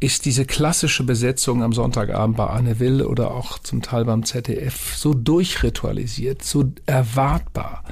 [0.00, 4.94] ist diese klassische Besetzung am Sonntagabend bei Anne Will oder auch zum Teil beim ZDF
[4.94, 7.82] so durchritualisiert, so erwartbar,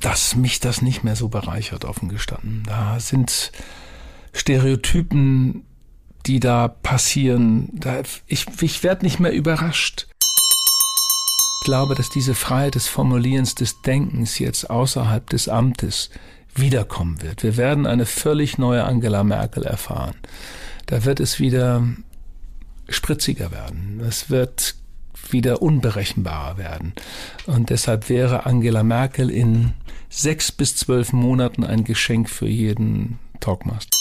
[0.00, 2.62] dass mich das nicht mehr so bereichert, offen gestanden.
[2.66, 3.50] Da sind
[4.32, 5.64] Stereotypen,
[6.26, 7.70] die da passieren.
[7.72, 10.06] Da, ich ich werde nicht mehr überrascht.
[11.60, 16.10] Ich glaube, dass diese Freiheit des Formulierens, des Denkens jetzt außerhalb des Amtes
[16.60, 17.42] wiederkommen wird.
[17.42, 20.14] Wir werden eine völlig neue Angela Merkel erfahren.
[20.86, 21.84] Da wird es wieder
[22.88, 24.00] spritziger werden.
[24.06, 24.74] Es wird
[25.30, 26.94] wieder unberechenbarer werden.
[27.46, 29.74] Und deshalb wäre Angela Merkel in
[30.08, 33.98] sechs bis zwölf Monaten ein Geschenk für jeden Talkmaster.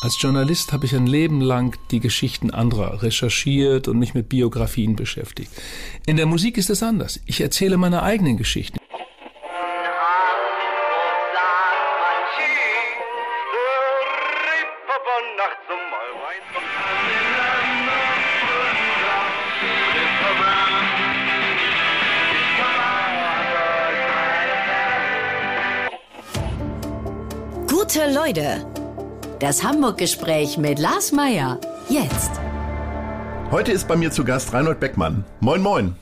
[0.00, 4.94] Als Journalist habe ich ein Leben lang die Geschichten anderer recherchiert und mich mit Biografien
[4.94, 5.50] beschäftigt.
[6.06, 7.20] In der Musik ist es anders.
[7.26, 8.77] Ich erzähle meine eigenen Geschichten.
[28.10, 28.64] Leute.
[29.38, 31.60] Das Hamburg-Gespräch mit Lars Meier.
[31.88, 32.32] Jetzt.
[33.50, 35.24] Heute ist bei mir zu Gast Reinhold Beckmann.
[35.40, 35.96] Moin, moin.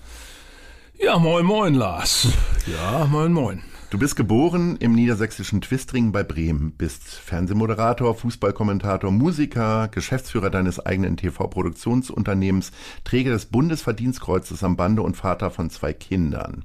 [0.98, 2.28] Ja, moin, moin, Lars.
[2.66, 3.62] Ja, moin, moin.
[3.90, 11.16] Du bist geboren im niedersächsischen Twistringen bei Bremen, bist Fernsehmoderator, Fußballkommentator, Musiker, Geschäftsführer deines eigenen
[11.16, 12.72] TV-Produktionsunternehmens,
[13.04, 16.64] Träger des Bundesverdienstkreuzes am Bande und Vater von zwei Kindern.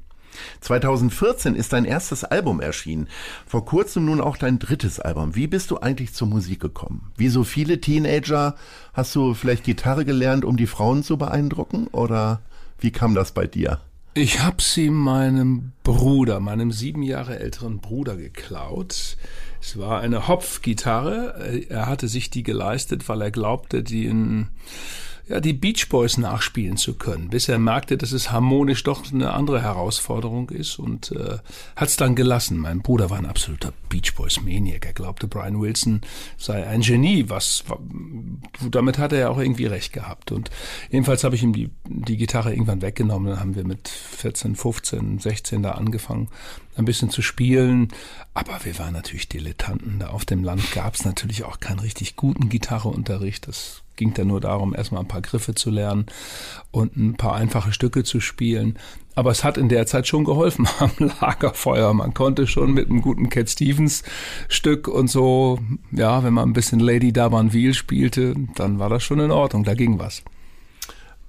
[0.62, 3.08] 2014 ist dein erstes Album erschienen.
[3.46, 5.36] Vor kurzem nun auch dein drittes Album.
[5.36, 7.12] Wie bist du eigentlich zur Musik gekommen?
[7.18, 8.56] Wie so viele Teenager
[8.94, 11.88] hast du vielleicht Gitarre gelernt, um die Frauen zu beeindrucken?
[11.88, 12.42] Oder
[12.80, 13.80] wie kam das bei dir?
[14.14, 19.16] Ich habe sie meinem Bruder, meinem sieben Jahre älteren Bruder geklaut.
[19.62, 21.66] Es war eine Hopfgitarre.
[21.70, 24.50] Er hatte sich die geleistet, weil er glaubte, die in
[25.32, 29.32] ja, die Beach Boys nachspielen zu können, bis er merkte, dass es harmonisch doch eine
[29.32, 31.38] andere Herausforderung ist und äh,
[31.78, 32.58] hat es dann gelassen.
[32.58, 34.86] Mein Bruder war ein absoluter Beach Boys Maniac.
[34.86, 36.02] Er glaubte, Brian Wilson
[36.38, 37.64] sei ein Genie, was
[38.70, 40.34] damit hat er ja auch irgendwie recht gehabt.
[40.34, 40.52] Und
[40.90, 43.30] jedenfalls habe ich ihm die, die Gitarre irgendwann weggenommen.
[43.30, 46.28] Dann haben wir mit 14, 15, 16 da angefangen,
[46.76, 47.88] ein bisschen zu spielen.
[48.34, 50.00] Aber wir waren natürlich Dilettanten.
[50.00, 53.48] Da auf dem Land gab es natürlich auch keinen richtig guten Gitarreunterricht.
[53.48, 56.08] Das ging dann nur darum, erstmal ein paar Griffe zu lernen
[56.72, 58.80] und ein paar einfache Stücke zu spielen.
[59.14, 61.94] Aber es hat in der Zeit schon geholfen am Lagerfeuer.
[61.94, 64.02] Man konnte schon mit einem guten Cat Stevens
[64.50, 65.60] Stück und so,
[65.92, 69.66] ja, wenn man ein bisschen Lady Dabanville spielte, dann war das schon in Ordnung.
[69.66, 70.24] Da ging was.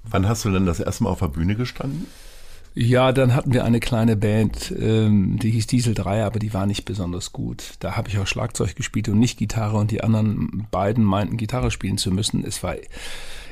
[0.05, 2.07] Wann hast du denn das erste Mal auf der Bühne gestanden?
[2.75, 6.65] Ja, dann hatten wir eine kleine Band, ähm, die hieß Diesel 3, aber die war
[6.65, 7.75] nicht besonders gut.
[7.81, 11.71] Da habe ich auch Schlagzeug gespielt und nicht Gitarre und die anderen beiden meinten, Gitarre
[11.71, 12.45] spielen zu müssen.
[12.45, 12.77] Es war,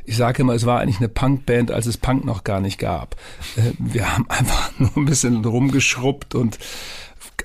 [0.07, 3.17] ich sage immer, es war eigentlich eine Punkband, als es Punk noch gar nicht gab.
[3.57, 6.59] Äh, wir haben einfach nur ein bisschen rumgeschrubbt und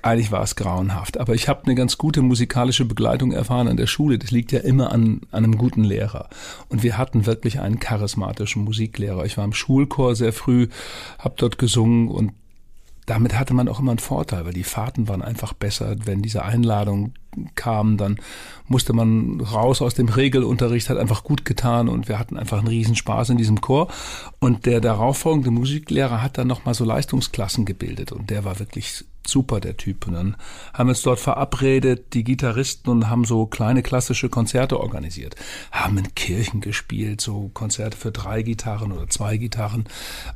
[0.06, 1.18] eigentlich war es grauenhaft.
[1.18, 4.20] Aber ich habe eine ganz gute musikalische Begleitung erfahren an der Schule.
[4.20, 6.30] Das liegt ja immer an, an einem guten Lehrer.
[6.70, 9.26] Und wir hatten wirklich einen charismatischen Musiklehrer.
[9.26, 10.68] Ich war im Schulchor sehr früh,
[11.18, 12.34] habe dort gesungen und
[13.08, 15.96] damit hatte man auch immer einen Vorteil, weil die Fahrten waren einfach besser.
[16.06, 17.14] Wenn diese Einladung
[17.56, 18.18] kam, dann
[18.68, 22.68] musste man raus aus dem Regelunterricht, hat einfach gut getan und wir hatten einfach einen
[22.68, 23.90] Riesenspaß in diesem Chor.
[24.40, 29.60] Und der darauffolgende Musiklehrer hat dann nochmal so Leistungsklassen gebildet und der war wirklich super,
[29.60, 30.08] der Typ.
[30.08, 30.36] Und dann
[30.74, 35.36] haben wir uns dort verabredet, die Gitarristen, und haben so kleine klassische Konzerte organisiert.
[35.72, 39.86] Haben in Kirchen gespielt, so Konzerte für drei Gitarren oder zwei Gitarren.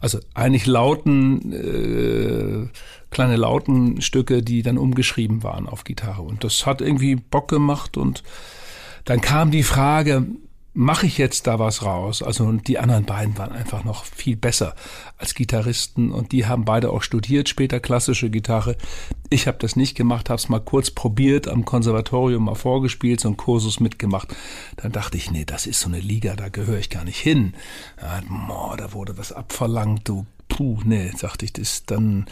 [0.02, 2.68] Also eigentlich lauten, äh,
[3.12, 6.22] kleine lauten Stücke, die dann umgeschrieben waren auf Gitarre.
[6.22, 8.24] Und das hat irgendwie Bock gemacht und
[9.06, 10.28] dann kam die Frage,
[10.74, 12.22] mache ich jetzt da was raus?
[12.22, 14.76] Also und die anderen beiden waren einfach noch viel besser
[15.18, 18.78] als Gitarristen und die haben beide auch studiert, später klassische Gitarre.
[19.30, 23.30] Ich habe das nicht gemacht, habe es mal kurz probiert, am Konservatorium mal vorgespielt, so
[23.30, 24.36] einen Kursus mitgemacht.
[24.78, 27.54] Dann dachte ich, nee, das ist so eine Liga, da gehöre ich gar nicht hin.
[28.02, 32.26] Ja, boah, da wurde was abverlangt, du puh, nee, sagte ich das dann.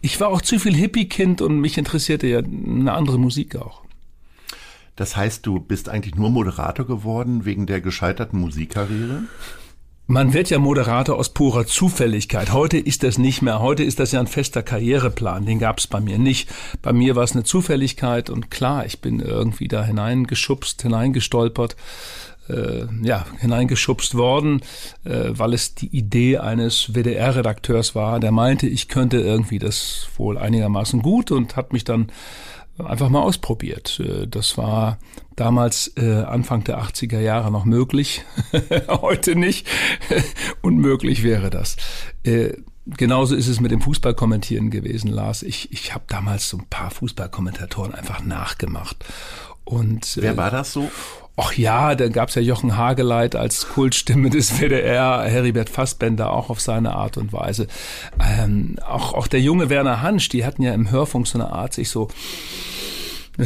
[0.00, 3.82] Ich war auch zu viel Hippie-Kind und mich interessierte ja eine andere Musik auch.
[4.96, 9.22] Das heißt, du bist eigentlich nur Moderator geworden wegen der gescheiterten Musikkarriere?
[10.10, 12.50] Man wird ja Moderator aus purer Zufälligkeit.
[12.50, 13.60] Heute ist das nicht mehr.
[13.60, 15.44] Heute ist das ja ein fester Karriereplan.
[15.44, 16.48] Den gab es bei mir nicht.
[16.80, 21.76] Bei mir war es eine Zufälligkeit und klar, ich bin irgendwie da hineingeschubst, hineingestolpert,
[22.48, 24.62] äh, ja, hineingeschubst worden,
[25.04, 28.20] äh, weil es die Idee eines WDR-Redakteurs war.
[28.20, 32.10] Der meinte, ich könnte irgendwie das wohl einigermaßen gut und hat mich dann
[32.84, 34.00] einfach mal ausprobiert.
[34.00, 34.98] Äh, das war
[35.36, 38.24] damals äh, Anfang der 80er Jahre noch möglich,
[38.88, 39.66] heute nicht.
[40.62, 41.76] Unmöglich wäre das.
[42.24, 42.54] Äh,
[42.86, 45.42] genauso ist es mit dem Fußballkommentieren gewesen, Lars.
[45.42, 49.04] Ich, ich habe damals so ein paar Fußballkommentatoren einfach nachgemacht.
[49.64, 50.90] Und, Wer war das so?
[51.40, 56.60] Ach ja, dann gab's ja Jochen Hageleit als Kultstimme des WDR, Heribert Fassbender auch auf
[56.60, 57.68] seine Art und Weise.
[58.20, 61.74] Ähm, auch, auch der junge Werner Hansch, die hatten ja im Hörfunk so eine Art,
[61.74, 62.08] sich so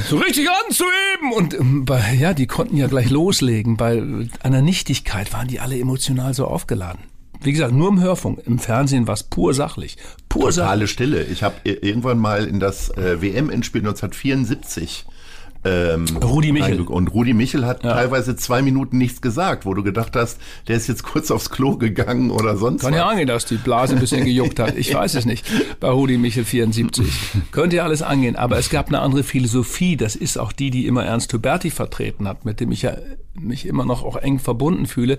[0.09, 1.33] so richtig anzuheben.
[1.37, 3.77] Und ähm, bei, ja, die konnten ja gleich loslegen.
[3.77, 4.03] Bei
[4.43, 7.03] einer Nichtigkeit waren die alle emotional so aufgeladen.
[7.43, 8.41] Wie gesagt, nur im Hörfunk.
[8.47, 9.99] Im Fernsehen war es pur sachlich.
[10.31, 10.91] Pur Totale sachlich.
[10.91, 11.25] Stille.
[11.25, 15.05] Ich habe irgendwann mal in das äh, WM-Endspiel 1974
[15.65, 16.81] ähm, Rudi Michel.
[16.81, 17.93] Und Rudi Michel hat ja.
[17.93, 21.77] teilweise zwei Minuten nichts gesagt, wo du gedacht hast, der ist jetzt kurz aufs Klo
[21.77, 22.99] gegangen oder sonst Kann was.
[22.99, 24.77] ja angehen, dass die Blase ein bisschen gejuckt hat.
[24.77, 25.47] Ich weiß es nicht.
[25.79, 27.07] Bei Rudi Michel 74.
[27.53, 28.35] Könnte ja alles angehen.
[28.35, 29.97] Aber es gab eine andere Philosophie.
[29.97, 32.97] Das ist auch die, die immer Ernst Huberti vertreten hat, mit dem ich ja
[33.35, 35.17] mich immer noch auch eng verbunden fühle.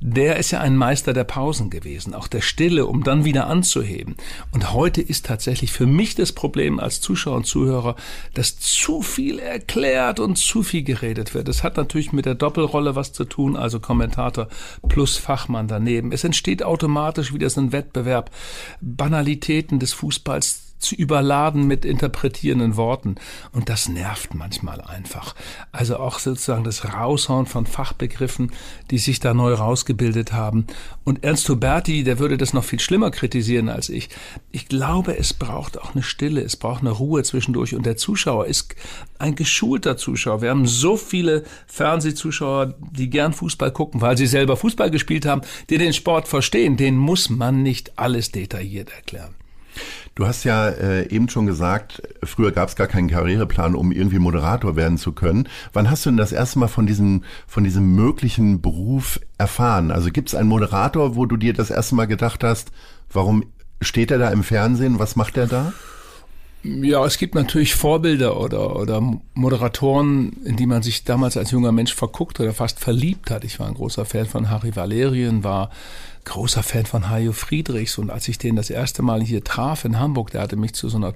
[0.00, 2.14] Der ist ja ein Meister der Pausen gewesen.
[2.14, 4.16] Auch der Stille, um dann wieder anzuheben.
[4.50, 7.94] Und heute ist tatsächlich für mich das Problem als Zuschauer und Zuhörer,
[8.34, 11.48] dass zu viel erklärt erklärt und zu viel geredet wird.
[11.48, 14.48] Es hat natürlich mit der Doppelrolle was zu tun, also Kommentator
[14.88, 16.12] plus Fachmann daneben.
[16.12, 18.30] Es entsteht automatisch wieder so ein Wettbewerb,
[18.80, 23.16] Banalitäten des Fußballs zu überladen mit interpretierenden Worten.
[23.52, 25.34] Und das nervt manchmal einfach.
[25.70, 28.52] Also auch sozusagen das Raushauen von Fachbegriffen,
[28.90, 30.66] die sich da neu rausgebildet haben.
[31.04, 34.08] Und Ernst Huberti, der würde das noch viel schlimmer kritisieren als ich.
[34.50, 37.74] Ich glaube, es braucht auch eine Stille, es braucht eine Ruhe zwischendurch.
[37.74, 38.74] Und der Zuschauer ist
[39.18, 40.42] ein geschulter Zuschauer.
[40.42, 45.42] Wir haben so viele Fernsehzuschauer, die gern Fußball gucken, weil sie selber Fußball gespielt haben,
[45.70, 46.76] die den Sport verstehen.
[46.76, 49.34] Den muss man nicht alles detailliert erklären.
[50.14, 54.18] Du hast ja äh, eben schon gesagt, früher gab es gar keinen Karriereplan, um irgendwie
[54.18, 55.48] Moderator werden zu können.
[55.72, 59.90] Wann hast du denn das erste Mal von diesem, von diesem möglichen Beruf erfahren?
[59.90, 62.72] Also gibt es einen Moderator, wo du dir das erste Mal gedacht hast,
[63.10, 63.44] warum
[63.80, 65.72] steht er da im Fernsehen, was macht er da?
[66.64, 69.02] Ja, es gibt natürlich Vorbilder oder, oder
[69.34, 73.42] Moderatoren, in die man sich damals als junger Mensch verguckt oder fast verliebt hat.
[73.42, 75.70] Ich war ein großer Fan von Harry Valerien, war
[76.24, 79.98] großer Fan von Hajo Friedrichs und als ich den das erste Mal hier traf in
[79.98, 81.14] Hamburg, der hatte mich zu so einer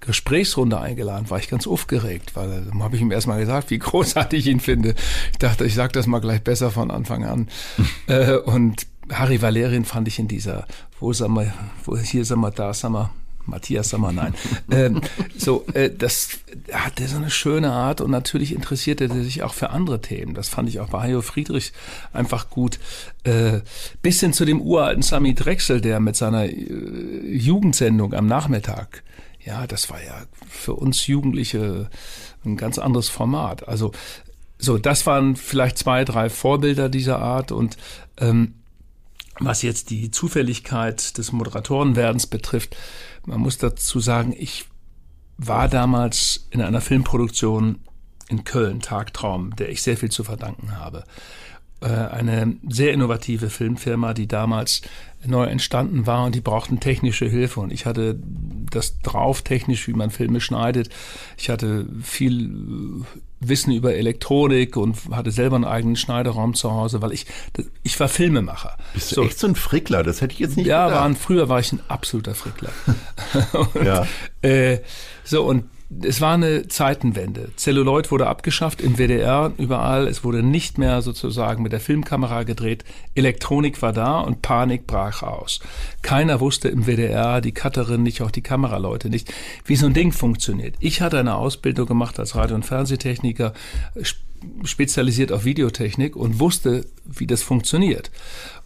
[0.00, 4.46] Gesprächsrunde eingeladen, war ich ganz aufgeregt, weil dann habe ich ihm erstmal gesagt, wie großartig
[4.46, 4.94] ich ihn finde.
[5.32, 7.48] Ich dachte, ich sage das mal gleich besser von Anfang an.
[8.06, 10.66] äh, und Harry Valerien fand ich in dieser,
[11.00, 11.52] wo sagen wir,
[11.84, 13.10] wo hier sagen wir, da sagen wir,
[13.46, 14.34] Matthias Sommer, nein.
[14.70, 15.00] ähm,
[15.36, 16.38] so, äh, das
[16.72, 20.34] hat er so eine schöne Art und natürlich interessiert er sich auch für andere Themen.
[20.34, 21.72] Das fand ich auch bei Hajo Friedrich
[22.12, 22.78] einfach gut.
[23.24, 23.60] Äh,
[24.02, 29.02] bis hin zu dem uralten Sami Drechsel, der mit seiner äh, Jugendsendung am Nachmittag,
[29.44, 31.90] ja, das war ja für uns Jugendliche
[32.44, 33.68] ein ganz anderes Format.
[33.68, 33.92] Also
[34.58, 37.76] so, das waren vielleicht zwei, drei Vorbilder dieser Art und
[38.18, 38.54] ähm,
[39.40, 42.76] was jetzt die Zufälligkeit des Moderatorenwerdens betrifft,
[43.26, 44.66] man muss dazu sagen, ich
[45.36, 47.80] war damals in einer Filmproduktion
[48.28, 51.04] in Köln, Tagtraum, der ich sehr viel zu verdanken habe.
[51.80, 54.82] Äh, eine sehr innovative Filmfirma, die damals
[55.26, 58.18] neu entstanden war und die brauchten technische Hilfe und ich hatte
[58.70, 60.90] das drauf technisch, wie man Filme schneidet.
[61.36, 63.04] Ich hatte viel
[63.40, 67.26] Wissen über Elektronik und hatte selber einen eigenen Schneiderraum zu Hause, weil ich
[67.82, 68.76] ich war Filmemacher.
[68.94, 69.24] Bist du so.
[69.24, 70.02] echt so ein Frickler?
[70.02, 71.08] Das hätte ich jetzt nicht ja, gedacht.
[71.08, 72.70] Ja, früher war ich ein absoluter Frickler.
[73.52, 74.06] und, ja.
[74.42, 74.78] Äh,
[75.24, 75.64] so und
[76.02, 77.50] es war eine Zeitenwende.
[77.56, 80.06] Celluloid wurde abgeschafft im WDR überall.
[80.08, 82.84] Es wurde nicht mehr sozusagen mit der Filmkamera gedreht.
[83.14, 85.60] Elektronik war da und Panik brach aus.
[86.02, 89.32] Keiner wusste im WDR, die Cutterin nicht, auch die Kameraleute nicht,
[89.64, 90.74] wie so ein Ding funktioniert.
[90.80, 93.52] Ich hatte eine Ausbildung gemacht als Radio- und Fernsehtechniker,
[94.64, 98.10] spezialisiert auf Videotechnik und wusste, wie das funktioniert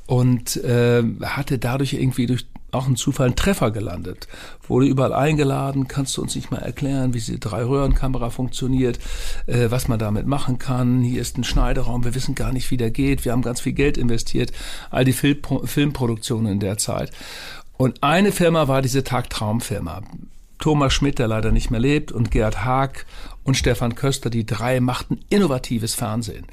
[0.06, 4.29] und äh, hatte dadurch irgendwie durch auch ein Zufall einen Treffer gelandet.
[4.67, 8.99] Wurde überall eingeladen, kannst du uns nicht mal erklären, wie diese Drei-Röhren-Kamera funktioniert,
[9.47, 11.03] äh, was man damit machen kann.
[11.03, 13.25] Hier ist ein Schneideraum, wir wissen gar nicht, wie der geht.
[13.25, 14.53] Wir haben ganz viel Geld investiert,
[14.91, 17.13] all die Film Filmproduktionen in der Zeit.
[17.77, 20.03] Und eine Firma war diese Tagtraumfirma.
[20.59, 23.07] Thomas Schmidt, der leider nicht mehr lebt, und Gerd Haag
[23.45, 26.47] und Stefan Köster, die drei machten innovatives Fernsehen.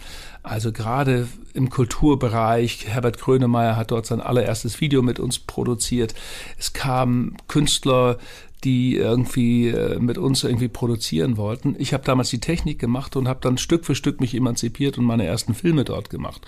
[0.45, 6.13] Also gerade im Kulturbereich, Herbert Grönemeyer hat dort sein allererstes Video mit uns produziert.
[6.59, 8.19] Es kamen Künstler,
[8.63, 11.75] die irgendwie äh, mit uns irgendwie produzieren wollten.
[11.79, 15.05] Ich habe damals die Technik gemacht und habe dann Stück für Stück mich emanzipiert und
[15.05, 16.45] meine ersten Filme dort gemacht.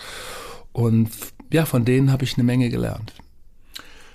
[0.74, 1.10] Und
[1.52, 3.16] ja, von denen habe ich eine Menge gelernt.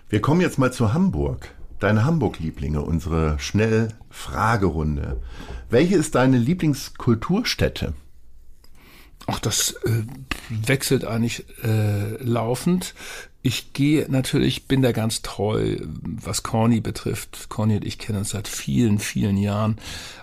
[0.08, 1.56] Wir kommen jetzt mal zu Hamburg.
[1.80, 5.20] deine Hamburg-Lieblinge, unsere Schnell-Fragerunde.
[5.68, 7.94] Welche ist deine Lieblingskulturstätte?
[9.32, 10.02] Ach, das äh,
[10.48, 12.94] wechselt eigentlich äh, laufend.
[13.40, 17.48] Ich gehe natürlich, bin da ganz treu, was Corny betrifft.
[17.48, 19.78] Corny und ich kennen uns seit vielen, vielen Jahren,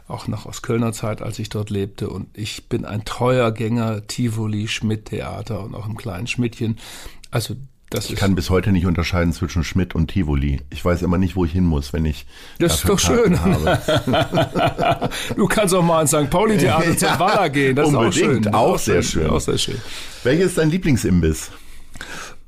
[0.08, 2.10] auch noch aus Kölner Zeit, als ich dort lebte.
[2.10, 6.78] Und ich bin ein treuer Gänger Tivoli, Schmidt-Theater und auch im kleinen Schmidtchen.
[7.30, 7.56] Also
[7.90, 10.62] das ich kann bis heute nicht unterscheiden zwischen Schmidt und Tivoli.
[10.70, 12.26] Ich weiß immer nicht, wo ich hin muss, wenn ich.
[12.60, 13.40] Das ist doch schön.
[13.42, 15.10] Habe.
[15.36, 16.30] du kannst auch mal ins St.
[16.30, 17.76] Pauli Theater zum Walla gehen.
[17.76, 18.54] Das Unbedingt, ist auch schön.
[18.54, 19.30] Auch, auch sehr schön.
[19.30, 19.78] Auch sehr schön.
[20.24, 21.52] Welches ist dein Lieblingsimbiss?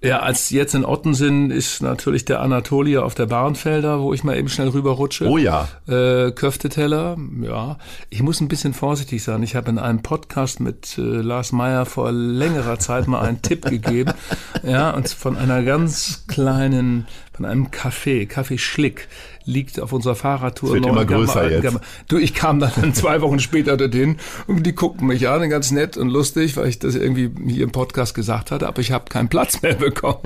[0.04, 4.36] Ja, als jetzt in Ottensen ist natürlich der Anatolia auf der Bahnfelder, wo ich mal
[4.36, 5.28] eben schnell rüberrutsche.
[5.28, 5.68] Oh ja.
[5.88, 7.78] Äh, Köfteteller, ja.
[8.10, 9.44] Ich muss ein bisschen vorsichtig sein.
[9.44, 13.66] Ich habe in einem Podcast mit äh, Lars Meyer vor längerer Zeit mal einen Tipp
[13.66, 14.14] gegeben.
[14.64, 19.08] Ja, und von einer ganz kleinen, von einem Café, Café Schlick
[19.46, 20.74] liegt auf unserer Fahrradtour.
[20.74, 21.64] Wird immer größer jetzt.
[21.64, 21.82] Gamma.
[22.08, 24.18] Du, ich kam dann zwei Wochen später dorthin
[24.48, 27.72] und die guckten mich an, ganz nett und lustig, weil ich das irgendwie hier im
[27.72, 30.22] Podcast gesagt hatte, aber ich habe keinen Platz mehr bekommen.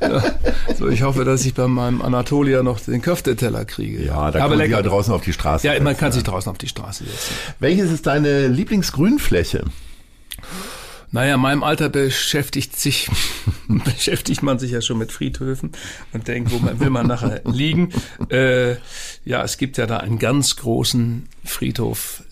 [0.78, 4.04] so, ich hoffe, dass ich bei meinem Anatolia noch den Köfteteller kriege.
[4.04, 6.50] Ja, da aber kann man ja draußen auf die Straße Ja, man kann sich draußen
[6.50, 7.34] auf die Straße setzen.
[7.58, 9.64] Welches ist deine Lieblingsgrünfläche?
[11.14, 13.08] Naja, in meinem Alter beschäftigt sich,
[13.68, 15.70] beschäftigt man sich ja schon mit Friedhöfen
[16.12, 17.90] und denkt, wo man, will man nachher liegen.
[18.30, 18.72] Äh,
[19.24, 22.24] ja, es gibt ja da einen ganz großen Friedhof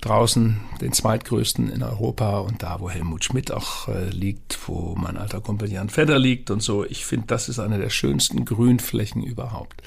[0.00, 5.16] draußen, den zweitgrößten in Europa und da, wo Helmut Schmidt auch äh, liegt, wo mein
[5.16, 6.84] alter Kumpel Jan Fedder liegt und so.
[6.84, 9.84] Ich finde, das ist eine der schönsten Grünflächen überhaupt.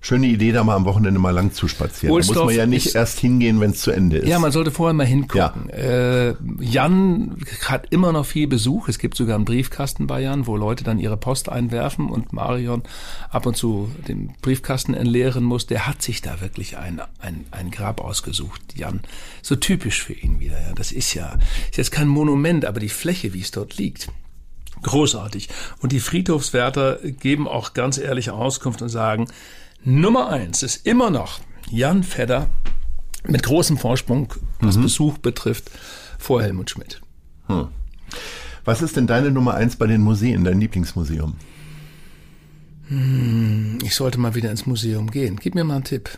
[0.00, 2.14] Schöne Idee, da mal am Wochenende mal lang zu spazieren.
[2.14, 4.28] Ohlsdorf da muss man ja nicht erst hingehen, wenn es zu Ende ist.
[4.28, 5.68] Ja, man sollte vorher mal hingucken.
[5.70, 5.74] Ja.
[5.76, 8.88] Äh, Jan hat immer noch viel Besuch.
[8.88, 12.84] Es gibt sogar einen Briefkasten bei Jan, wo Leute dann ihre Post einwerfen und Marion
[13.30, 15.66] ab und zu den Briefkasten entleeren muss.
[15.66, 19.00] Der hat sich da wirklich ein, ein, ein Grab ausgesucht, Jan.
[19.42, 20.60] So typisch für ihn wieder.
[20.60, 20.74] Ja.
[20.74, 21.38] Das ist ja
[21.70, 24.08] ist jetzt kein Monument, aber die Fläche, wie es dort liegt,
[24.82, 25.48] großartig.
[25.80, 29.26] Und die Friedhofswärter geben auch ganz ehrliche Auskunft und sagen,
[29.84, 32.50] Nummer eins ist immer noch Jan Fedder
[33.26, 34.82] mit großem Vorsprung, was mhm.
[34.82, 35.70] Besuch betrifft,
[36.18, 37.00] vor Helmut Schmidt.
[37.46, 37.68] Hm.
[38.64, 41.36] Was ist denn deine Nummer eins bei den Museen, dein Lieblingsmuseum?
[42.88, 45.38] Hm, ich sollte mal wieder ins Museum gehen.
[45.40, 46.10] Gib mir mal einen Tipp.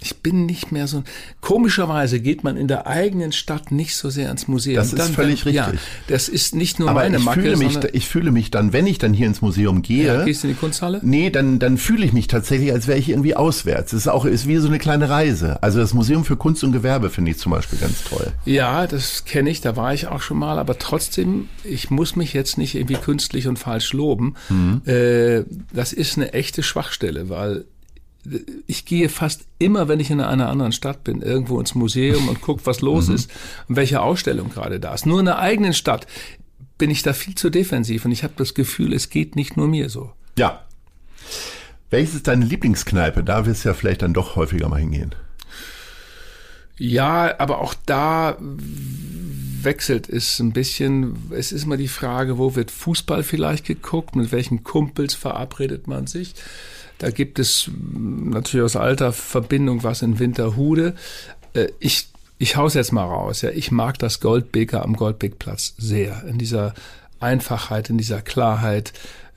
[0.00, 1.02] Ich bin nicht mehr so.
[1.40, 4.76] Komischerweise geht man in der eigenen Stadt nicht so sehr ins Museum.
[4.76, 5.80] Das ist dann, völlig wenn, richtig.
[5.80, 7.40] Ja, das ist nicht nur Aber meine ich Macke.
[7.40, 10.06] Fühle mich, ich fühle mich dann, wenn ich dann hier ins Museum gehe.
[10.06, 11.00] Ja, gehst du in die Kunsthalle?
[11.02, 13.92] Nee, dann, dann fühle ich mich tatsächlich, als wäre ich irgendwie auswärts.
[13.92, 15.62] Es ist auch ist wie so eine kleine Reise.
[15.62, 18.32] Also das Museum für Kunst und Gewerbe finde ich zum Beispiel ganz toll.
[18.44, 20.58] Ja, das kenne ich, da war ich auch schon mal.
[20.58, 24.34] Aber trotzdem, ich muss mich jetzt nicht irgendwie künstlich und falsch loben.
[24.48, 24.82] Mhm.
[24.86, 27.64] Äh, das ist eine echte Schwachstelle, weil
[28.66, 32.40] ich gehe fast immer, wenn ich in einer anderen Stadt bin, irgendwo ins Museum und
[32.40, 33.14] gucke, was los mhm.
[33.14, 33.30] ist
[33.68, 35.06] und welche Ausstellung gerade da ist.
[35.06, 36.06] Nur in der eigenen Stadt
[36.76, 39.68] bin ich da viel zu defensiv und ich habe das Gefühl, es geht nicht nur
[39.68, 40.12] mir so.
[40.38, 40.64] Ja.
[41.90, 43.24] Welches ist deine Lieblingskneipe?
[43.24, 45.14] Da wirst du ja vielleicht dann doch häufiger mal hingehen.
[46.76, 51.16] Ja, aber auch da wechselt es ein bisschen.
[51.30, 56.06] Es ist mal die Frage, wo wird Fußball vielleicht geguckt, mit welchen Kumpels verabredet man
[56.06, 56.34] sich.
[56.98, 60.94] Da gibt es natürlich aus alter Verbindung was in Winterhude.
[61.54, 63.42] Äh, ich, ich hau's jetzt mal raus.
[63.42, 66.24] Ja, ich mag das Goldbeker am Goldbeckplatz sehr.
[66.24, 66.74] In dieser
[67.20, 68.92] Einfachheit, in dieser Klarheit.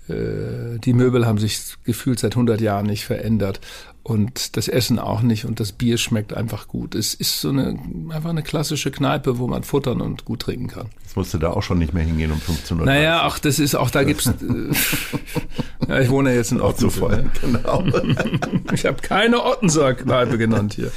[0.10, 3.62] Äh, die Möbel haben sich gefühlt seit 100 Jahren nicht verändert
[4.04, 6.96] und das Essen auch nicht und das Bier schmeckt einfach gut.
[6.96, 10.90] Es ist so eine einfach eine klassische Kneipe, wo man futtern und gut trinken kann.
[11.12, 12.86] Jetzt musst du da auch schon nicht mehr hingehen um 15 Uhr.
[12.86, 14.28] Naja, ach, das ist auch da gibt's.
[14.28, 14.32] äh,
[15.90, 16.90] ja, ich wohne jetzt in Otten.
[16.90, 17.84] voll, genau.
[18.74, 20.90] ich habe keine Ottenser Kneipe genannt hier.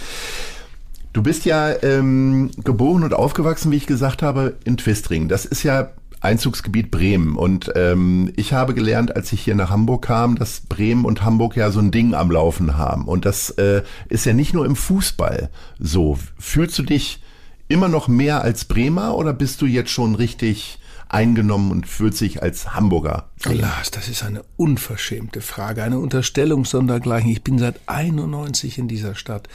[1.13, 5.27] Du bist ja ähm, geboren und aufgewachsen, wie ich gesagt habe, in Twistring.
[5.27, 5.91] Das ist ja
[6.21, 7.35] Einzugsgebiet Bremen.
[7.35, 11.57] Und ähm, ich habe gelernt, als ich hier nach Hamburg kam, dass Bremen und Hamburg
[11.57, 13.09] ja so ein Ding am Laufen haben.
[13.09, 16.21] Und das äh, ist ja nicht nur im Fußball so.
[16.39, 17.21] Fühlst du dich
[17.69, 20.79] immer noch mehr als Bremer oder bist du jetzt schon richtig
[21.09, 23.29] eingenommen und fühlt sich als Hamburger.
[23.45, 27.31] Lars, das ist eine unverschämte Frage, eine Unterstellung sondergleichen.
[27.31, 29.49] Ich bin seit 91 in dieser Stadt.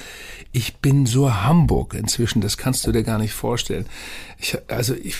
[0.51, 3.85] Ich bin so Hamburg inzwischen, das kannst du dir gar nicht vorstellen.
[4.37, 5.15] Ich, also ich,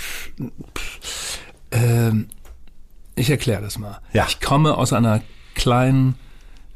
[1.72, 2.12] äh,
[3.15, 4.00] ich erkläre das mal.
[4.13, 4.25] Ja.
[4.29, 5.22] Ich komme aus einer
[5.55, 6.15] kleinen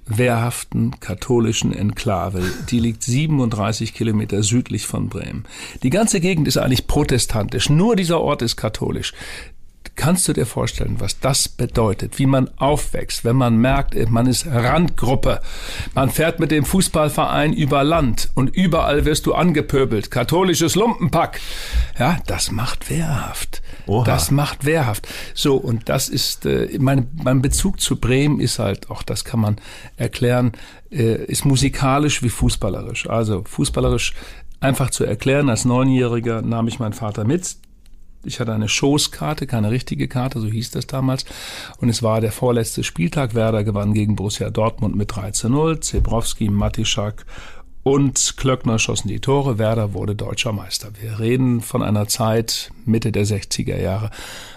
[0.06, 2.44] wehrhaften katholischen Enklave.
[2.70, 5.46] Die liegt 37 Kilometer südlich von Bremen.
[5.82, 7.70] Die ganze Gegend ist eigentlich protestantisch.
[7.70, 9.14] Nur dieser Ort ist katholisch.
[9.96, 14.48] Kannst du dir vorstellen, was das bedeutet, wie man aufwächst, wenn man merkt, man ist
[14.48, 15.40] Randgruppe,
[15.94, 21.40] man fährt mit dem Fußballverein über Land und überall wirst du angepöbelt, katholisches Lumpenpack.
[22.00, 23.62] Ja, das macht wehrhaft.
[23.86, 24.04] Oha.
[24.04, 25.08] Das macht wehrhaft.
[25.34, 29.40] So, und das ist, äh, mein, mein Bezug zu Bremen ist halt, auch das kann
[29.40, 29.58] man
[29.98, 30.54] erklären,
[30.92, 33.10] äh, ist musikalisch wie fußballerisch.
[33.10, 34.14] Also fußballerisch
[34.60, 37.58] einfach zu erklären, als Neunjähriger nahm ich meinen Vater mit.
[38.26, 41.26] Ich hatte eine Schoßkarte, keine richtige Karte, so hieß das damals.
[41.80, 43.36] Und es war der vorletzte Spieltag.
[43.36, 45.82] Werder gewann gegen Borussia Dortmund mit 3 zu 0.
[45.82, 47.26] Zebrowski, Matischak
[47.84, 49.60] und Klöckner schossen die Tore.
[49.60, 50.90] Werder wurde deutscher Meister.
[51.00, 54.10] Wir reden von einer Zeit Mitte der 60er Jahre,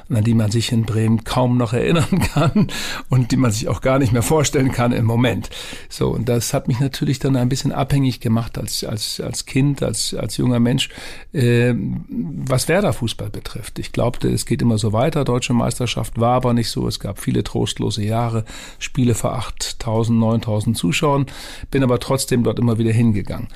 [0.08, 2.68] an die man sich in Bremen kaum noch erinnern kann
[3.08, 5.50] und die man sich auch gar nicht mehr vorstellen kann im Moment.
[5.88, 9.82] So, und das hat mich natürlich dann ein bisschen abhängig gemacht als, als, als Kind,
[9.82, 10.90] als, als junger Mensch,
[11.32, 13.78] äh, was Werder-Fußball betrifft.
[13.78, 15.25] Ich glaubte, es geht immer so weiter.
[15.25, 16.86] Deutsche Meisterschaft war aber nicht so.
[16.86, 18.44] Es gab viele trostlose Jahre,
[18.78, 21.26] Spiele vor 8000, 9000 Zuschauern,
[21.70, 23.48] bin aber trotzdem dort immer wieder hingegangen.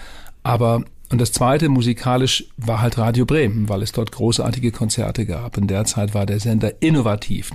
[0.42, 5.58] Aber und das zweite musikalisch war halt Radio Bremen, weil es dort großartige Konzerte gab.
[5.58, 7.50] In der Zeit war der Sender innovativ.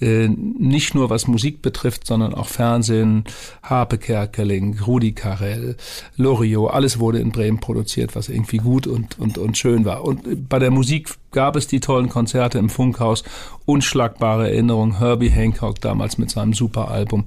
[0.00, 3.22] Äh, nicht nur was Musik betrifft, sondern auch Fernsehen,
[3.62, 5.76] Harpe Kerkeling, Rudi Carell,
[6.16, 10.04] Loriot, alles wurde in Bremen produziert, was irgendwie gut und, und, und schön war.
[10.04, 13.22] Und bei der Musik gab es die tollen Konzerte im Funkhaus,
[13.64, 17.26] unschlagbare Erinnerungen, Herbie Hancock damals mit seinem Superalbum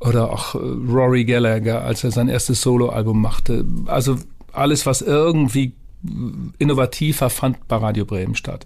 [0.00, 3.64] oder auch äh, Rory Gallagher, als er sein erstes Soloalbum machte.
[3.86, 4.16] Also
[4.58, 5.74] alles, was irgendwie
[6.58, 8.64] innovativer fand bei Radio Bremen statt.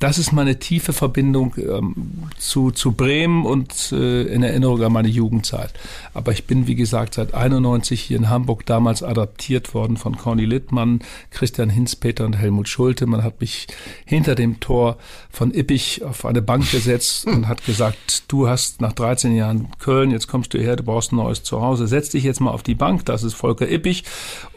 [0.00, 1.94] Das ist meine tiefe Verbindung ähm,
[2.36, 5.72] zu, zu Bremen und äh, in Erinnerung an meine Jugendzeit.
[6.14, 10.44] Aber ich bin, wie gesagt, seit 91 hier in Hamburg damals adaptiert worden von Conny
[10.46, 11.00] Littmann,
[11.30, 13.06] Christian Hinzpeter und Helmut Schulte.
[13.06, 13.68] Man hat mich
[14.04, 14.96] hinter dem Tor
[15.30, 20.10] von Ippich auf eine Bank gesetzt und hat gesagt, du hast nach 13 Jahren Köln,
[20.10, 22.74] jetzt kommst du her, du brauchst ein neues Zuhause, setz dich jetzt mal auf die
[22.74, 24.02] Bank, das ist Volker Ippich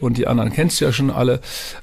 [0.00, 1.40] und die anderen kennst du ja schon alle.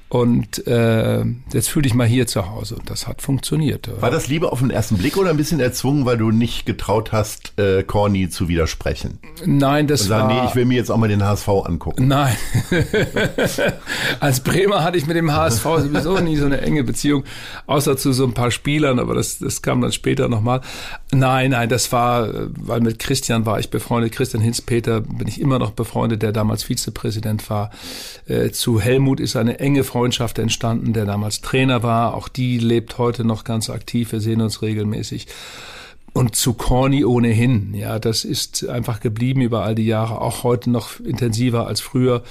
[0.09, 0.24] Und
[0.67, 2.75] äh, jetzt fühle ich mal hier zu Hause.
[2.75, 3.89] Und das hat funktioniert.
[4.01, 7.11] War das Liebe auf den ersten Blick oder ein bisschen erzwungen, weil du nicht getraut
[7.11, 9.19] hast, äh, Corny zu widersprechen?
[9.45, 10.43] Nein, das sagen, war...
[10.43, 12.07] Nee, ich will mir jetzt auch mal den HSV angucken.
[12.07, 12.35] Nein.
[14.19, 17.23] Als Bremer hatte ich mit dem HSV sowieso nie so eine enge Beziehung,
[17.67, 20.61] außer zu so ein paar Spielern, aber das, das kam dann später nochmal.
[21.11, 24.11] Nein, nein, das war, weil mit Christian war ich befreundet.
[24.11, 27.71] Christian Hinz-Peter bin ich immer noch befreundet, der damals Vizepräsident war.
[28.27, 32.13] Äh, zu Helmut ist eine enge Freundschaft entstanden, der damals Trainer war.
[32.13, 34.11] Auch die lebt heute noch ganz aktiv.
[34.11, 35.27] Wir sehen uns regelmäßig.
[36.13, 37.73] Und zu Corny ohnehin.
[37.73, 42.23] Ja, das ist einfach geblieben über all die Jahre, auch heute noch intensiver als früher.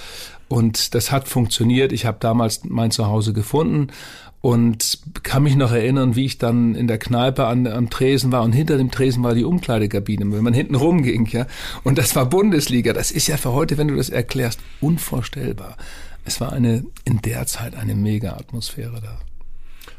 [0.48, 1.92] Und das hat funktioniert.
[1.92, 3.88] Ich habe damals mein Zuhause gefunden
[4.44, 8.42] und kann mich noch erinnern, wie ich dann in der Kneipe an, am Tresen war
[8.42, 11.46] und hinter dem Tresen war die Umkleidekabine, wenn man hinten rumging, ja.
[11.82, 12.92] Und das war Bundesliga.
[12.92, 15.78] Das ist ja für heute, wenn du das erklärst, unvorstellbar.
[16.24, 19.18] Es war eine, in der Zeit eine mega Atmosphäre da.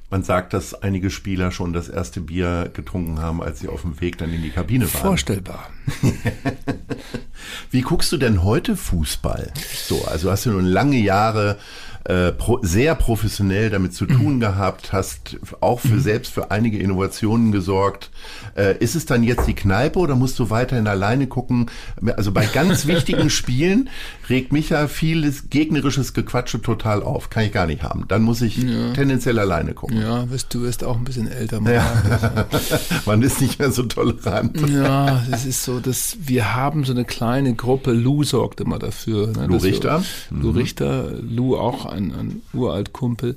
[0.09, 3.99] Man sagt, dass einige Spieler schon das erste Bier getrunken haben, als sie auf dem
[4.01, 5.01] Weg dann in die Kabine waren.
[5.01, 5.69] Vorstellbar.
[7.71, 9.51] Wie guckst du denn heute Fußball?
[9.73, 11.57] So, also hast du nun lange Jahre
[12.05, 14.39] äh, pro, sehr professionell damit zu tun mhm.
[14.39, 16.01] gehabt, hast auch für mhm.
[16.01, 18.11] selbst für einige Innovationen gesorgt.
[18.55, 21.71] Äh, ist es dann jetzt die Kneipe oder musst du weiterhin alleine gucken?
[22.15, 23.89] Also bei ganz wichtigen Spielen
[24.29, 27.29] regt mich ja vieles gegnerisches Gequatsche total auf.
[27.29, 28.05] Kann ich gar nicht haben.
[28.07, 28.93] Dann muss ich ja.
[28.93, 30.01] tendenziell alleine gucken.
[30.01, 31.59] Ja, wirst, du wirst auch ein bisschen älter.
[31.61, 32.45] Man, ja.
[33.05, 34.59] man ist nicht mehr so tolerant.
[34.69, 37.91] Ja, es ist so, dass wir haben so eine kleine Gruppe.
[37.91, 39.27] Lou sorgt immer dafür.
[39.27, 40.03] Ne, Lou Richter.
[40.29, 40.57] Wir, Lou mhm.
[40.57, 43.35] Richter, Lou auch ein, ein uralt Kumpel,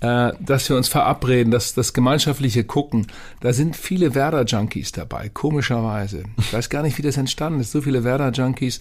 [0.00, 3.06] äh, dass wir uns verabreden, dass das gemeinschaftliche Gucken,
[3.40, 6.24] da sind viele Werder-Junkies dabei, komischerweise.
[6.38, 7.72] Ich weiß gar nicht, wie das entstanden ist.
[7.72, 8.78] So viele Werder-Junkies,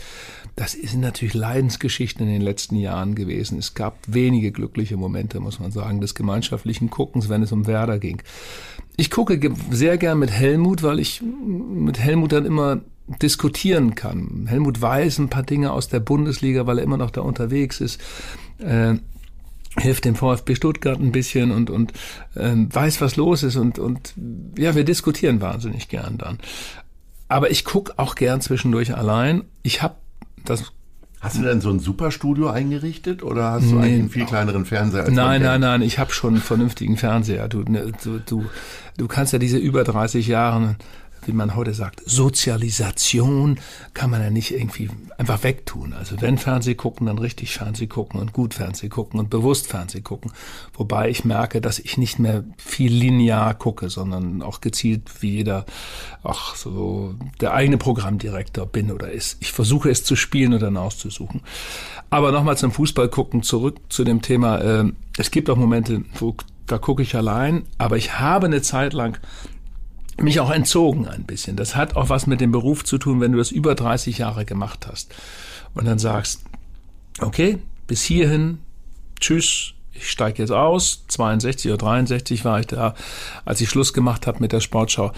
[0.55, 3.60] das sind natürlich Leidensgeschichten in den letzten Jahren gewesen.
[3.60, 7.99] Es gab wenige glückliche Momente, muss man sagen, des gemeinschaftlichen Guckens, wenn es um Werder
[7.99, 8.21] ging.
[8.95, 9.39] Ich gucke
[9.71, 12.82] sehr gern mit Helmut, weil ich mit Helmut dann immer
[13.21, 14.45] diskutieren kann.
[14.47, 17.99] Helmut weiß ein paar Dinge aus der Bundesliga, weil er immer noch da unterwegs ist.
[18.60, 18.95] Äh,
[19.77, 21.93] hilft dem VfB Stuttgart ein bisschen und, und
[22.36, 24.13] ähm, weiß, was los ist und, und
[24.58, 26.39] ja, wir diskutieren wahnsinnig gern dann.
[27.27, 29.43] Aber ich guck auch gern zwischendurch allein.
[29.62, 29.95] Ich habe
[30.45, 30.71] das
[31.21, 35.03] Hast du denn so ein Superstudio eingerichtet oder hast du nee, einen viel kleineren Fernseher?
[35.03, 37.49] Als nein, nein, nein, ich habe schon einen vernünftigen Fernseher.
[37.49, 38.45] Du, ne, du, du,
[38.97, 40.77] du kannst ja diese über 30 Jahre
[41.25, 43.60] wie man heute sagt, Sozialisation
[43.93, 45.93] kann man ja nicht irgendwie einfach wegtun.
[45.93, 50.01] Also wenn Fernseh gucken, dann richtig Fernseh gucken und gut Fernseh gucken und bewusst Fernseh
[50.01, 50.32] gucken.
[50.73, 55.65] Wobei ich merke, dass ich nicht mehr viel linear gucke, sondern auch gezielt wie jeder,
[56.23, 59.38] auch so der eigene Programmdirektor bin oder ist.
[59.39, 61.41] Ich versuche es zu spielen und dann auszusuchen.
[62.10, 64.60] Aber nochmal zum Fußball gucken, zurück zu dem Thema.
[64.60, 68.93] Äh, es gibt auch Momente, wo da gucke ich allein, aber ich habe eine Zeit
[68.93, 69.17] lang
[70.23, 71.55] mich auch entzogen ein bisschen.
[71.55, 74.45] Das hat auch was mit dem Beruf zu tun, wenn du das über 30 Jahre
[74.45, 75.13] gemacht hast
[75.73, 76.41] und dann sagst,
[77.19, 78.60] okay, bis hierhin,
[79.19, 81.05] tschüss, ich steige jetzt aus.
[81.08, 82.95] 62 oder 63 war ich da,
[83.45, 85.12] als ich Schluss gemacht habe mit der Sportschau.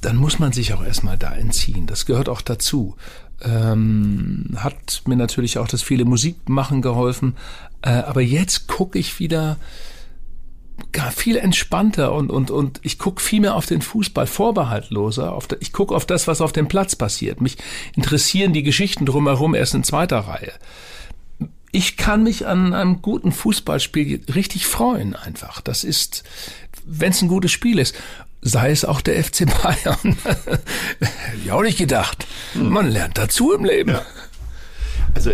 [0.00, 1.86] Dann muss man sich auch erstmal da entziehen.
[1.86, 2.96] Das gehört auch dazu.
[3.42, 7.36] Ähm, hat mir natürlich auch das viele Musikmachen geholfen.
[7.82, 9.58] Äh, aber jetzt gucke ich wieder
[10.92, 15.32] gar viel entspannter und, und, und ich gucke viel mehr auf den Fußball vorbehaltloser.
[15.32, 17.40] Auf ich gucke auf das, was auf dem Platz passiert.
[17.40, 17.56] Mich
[17.96, 20.52] interessieren die Geschichten drumherum erst in zweiter Reihe.
[21.72, 25.60] Ich kann mich an einem guten Fußballspiel richtig freuen einfach.
[25.60, 26.24] Das ist,
[26.84, 27.94] wenn es ein gutes Spiel ist
[28.42, 30.16] sei es auch der FC Bayern.
[31.44, 32.26] ja, auch nicht gedacht.
[32.54, 33.90] Man lernt dazu im Leben.
[33.90, 34.02] Ja.
[35.14, 35.32] Also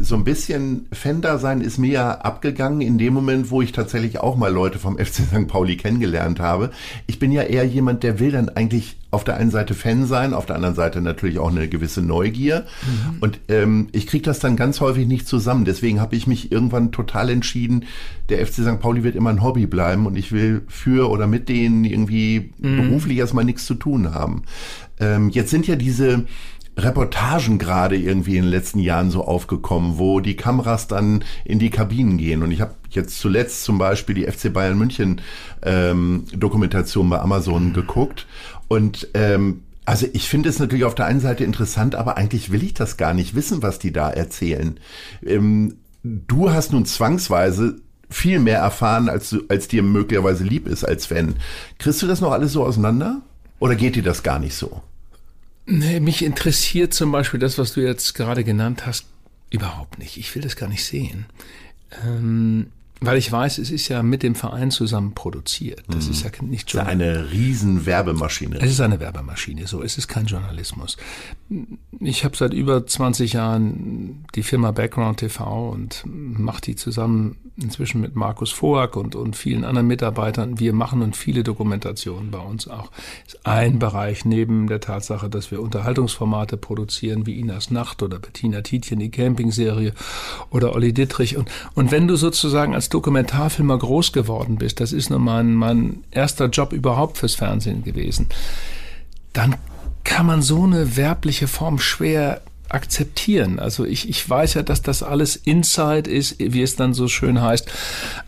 [0.00, 4.20] so ein bisschen Fender sein ist mir ja abgegangen in dem Moment, wo ich tatsächlich
[4.20, 5.46] auch mal Leute vom FC St.
[5.46, 6.70] Pauli kennengelernt habe.
[7.06, 10.34] Ich bin ja eher jemand, der will dann eigentlich auf der einen Seite Fan sein,
[10.34, 12.66] auf der anderen Seite natürlich auch eine gewisse Neugier.
[12.82, 13.16] Mhm.
[13.20, 15.64] Und ähm, ich kriege das dann ganz häufig nicht zusammen.
[15.64, 17.84] Deswegen habe ich mich irgendwann total entschieden,
[18.28, 18.80] der FC St.
[18.80, 22.88] Pauli wird immer ein Hobby bleiben und ich will für oder mit denen irgendwie mhm.
[22.88, 24.44] beruflich erstmal nichts zu tun haben.
[24.98, 26.24] Ähm, jetzt sind ja diese
[26.82, 31.70] Reportagen gerade irgendwie in den letzten Jahren so aufgekommen, wo die Kameras dann in die
[31.70, 32.42] Kabinen gehen.
[32.42, 35.20] Und ich habe jetzt zuletzt zum Beispiel die FC Bayern München
[35.62, 38.26] ähm, Dokumentation bei Amazon geguckt.
[38.68, 42.62] Und ähm, also ich finde es natürlich auf der einen Seite interessant, aber eigentlich will
[42.62, 44.78] ich das gar nicht wissen, was die da erzählen.
[45.24, 47.76] Ähm, du hast nun zwangsweise
[48.08, 51.36] viel mehr erfahren, als, als dir möglicherweise lieb ist als Fan.
[51.78, 53.22] Kriegst du das noch alles so auseinander?
[53.58, 54.82] Oder geht dir das gar nicht so?
[55.72, 59.06] Nee, mich interessiert zum Beispiel das, was du jetzt gerade genannt hast,
[59.50, 60.16] überhaupt nicht.
[60.16, 61.26] Ich will das gar nicht sehen.
[62.04, 65.82] Ähm, weil ich weiß, es ist ja mit dem Verein zusammen produziert.
[65.88, 66.12] Das mhm.
[66.12, 66.80] ist ja nicht schon.
[66.80, 68.58] eine riesen Werbemaschine.
[68.60, 69.82] Es ist eine Werbemaschine, so.
[69.82, 70.98] Es ist kein Journalismus.
[71.98, 78.00] Ich habe seit über 20 Jahren die Firma Background TV und mache die zusammen inzwischen
[78.00, 80.58] mit Markus Voak und, und vielen anderen Mitarbeitern.
[80.58, 82.90] Wir machen und viele Dokumentationen bei uns auch.
[83.26, 88.60] Ist ein Bereich neben der Tatsache, dass wir Unterhaltungsformate produzieren, wie Inas Nacht oder Bettina
[88.60, 89.94] Tietjen, die Campingserie
[90.50, 91.36] oder Olli Dittrich.
[91.36, 96.04] Und, und wenn du sozusagen als Dokumentarfilmer groß geworden bist, das ist nur mein, mein
[96.10, 98.28] erster Job überhaupt fürs Fernsehen gewesen,
[99.32, 99.56] dann
[100.04, 103.58] kann man so eine werbliche Form schwer akzeptieren.
[103.58, 107.40] Also ich, ich weiß ja, dass das alles Inside ist, wie es dann so schön
[107.40, 107.70] heißt,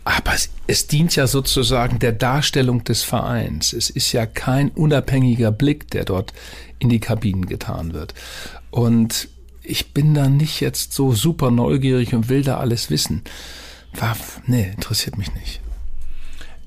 [0.03, 3.73] aber es, es dient ja sozusagen der Darstellung des Vereins.
[3.73, 6.33] Es ist ja kein unabhängiger Blick, der dort
[6.79, 8.13] in die Kabinen getan wird.
[8.69, 9.29] Und
[9.63, 13.23] ich bin da nicht jetzt so super neugierig und will da alles wissen.
[13.99, 14.15] War,
[14.47, 15.61] nee, interessiert mich nicht.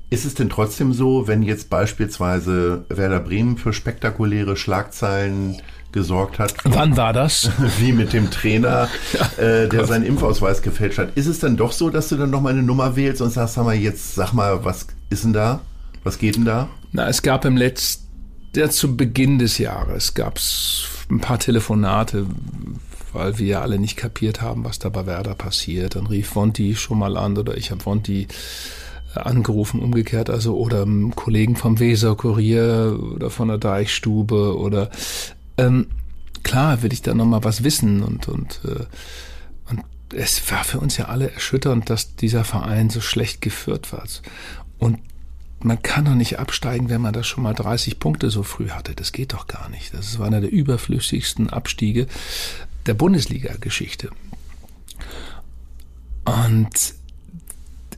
[0.09, 5.61] Ist es denn trotzdem so, wenn jetzt beispielsweise Werder Bremen für spektakuläre Schlagzeilen
[5.91, 6.53] gesorgt hat.
[6.63, 7.49] Wann war das?
[7.79, 8.87] Wie mit dem Trainer,
[9.37, 11.15] äh, der seinen Impfausweis gefälscht hat.
[11.15, 13.55] Ist es dann doch so, dass du dann noch mal eine Nummer wählst und sagst,
[13.55, 15.61] sag mal jetzt, sag mal, was ist denn da?
[16.03, 16.69] Was geht denn da?
[16.91, 18.05] Na, es gab im letzten,
[18.55, 22.25] ja, zu Beginn des Jahres gab es ein paar Telefonate,
[23.13, 25.95] weil wir alle nicht kapiert haben, was da bei Werder passiert.
[25.95, 28.27] Dann rief Vonti schon mal an oder ich habe Vonti
[29.15, 34.89] äh, angerufen, umgekehrt, also oder Kollegen vom Weser Kurier oder von der Deichstube oder
[35.57, 35.87] ähm,
[36.43, 38.85] klar will ich da nochmal was wissen und, und, äh,
[39.69, 44.03] und es war für uns ja alle erschütternd, dass dieser Verein so schlecht geführt war.
[44.77, 44.99] Und
[45.59, 48.93] man kann doch nicht absteigen, wenn man das schon mal 30 Punkte so früh hatte.
[48.93, 49.93] Das geht doch gar nicht.
[49.93, 52.07] Das war einer der überflüssigsten Abstiege
[52.87, 54.09] der Bundesliga-Geschichte.
[56.25, 56.93] Und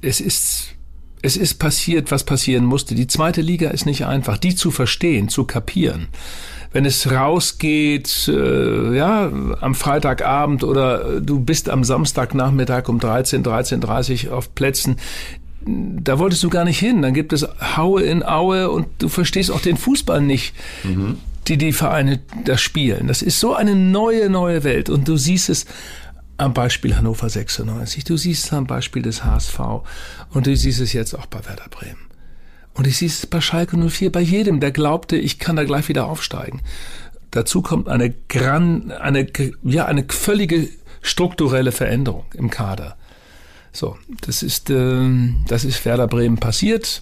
[0.01, 0.75] es ist,
[1.21, 2.95] es ist passiert, was passieren musste.
[2.95, 4.37] Die zweite Liga ist nicht einfach.
[4.37, 6.07] Die zu verstehen, zu kapieren
[6.71, 14.29] wenn es rausgeht, äh, ja, am Freitagabend oder du bist am Samstagnachmittag um 13, 13.30
[14.29, 14.97] auf Plätzen,
[15.65, 17.01] da wolltest du gar nicht hin.
[17.01, 20.53] Dann gibt es Haue in Aue und du verstehst auch den Fußball nicht.
[20.83, 21.17] Mhm.
[21.49, 23.07] Die die Vereine da spielen.
[23.07, 24.89] Das ist so eine neue, neue Welt.
[24.89, 25.65] Und du siehst es
[26.37, 29.59] am Beispiel Hannover 96, du siehst es am Beispiel des HSV
[30.31, 32.07] und du siehst es jetzt auch bei Werder Bremen.
[32.73, 35.89] Und ich sehe es bei Schalke 04 bei jedem, der glaubte, ich kann da gleich
[35.89, 36.61] wieder aufsteigen.
[37.31, 39.27] Dazu kommt eine gran, eine,
[39.63, 40.69] ja, eine völlige
[41.01, 42.95] strukturelle Veränderung im Kader.
[43.73, 45.09] So, das ist, äh,
[45.47, 47.01] das ist Werder Bremen passiert.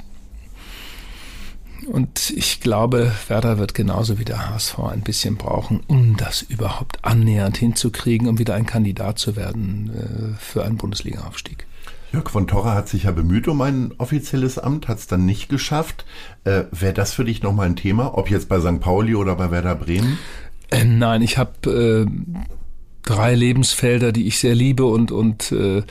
[1.85, 7.03] Und ich glaube, Werder wird genauso wie der HSV ein bisschen brauchen, um das überhaupt
[7.03, 11.67] annähernd hinzukriegen, um wieder ein Kandidat zu werden äh, für einen Bundesliga-Aufstieg.
[12.13, 15.49] Jörg von Torra hat sich ja bemüht um ein offizielles Amt, hat es dann nicht
[15.49, 16.05] geschafft.
[16.45, 18.79] Äh, Wäre das für dich nochmal ein Thema, ob jetzt bei St.
[18.79, 20.17] Pauli oder bei Werder Bremen?
[20.69, 22.11] Äh, nein, ich habe äh,
[23.03, 25.83] drei Lebensfelder, die ich sehr liebe und, und äh,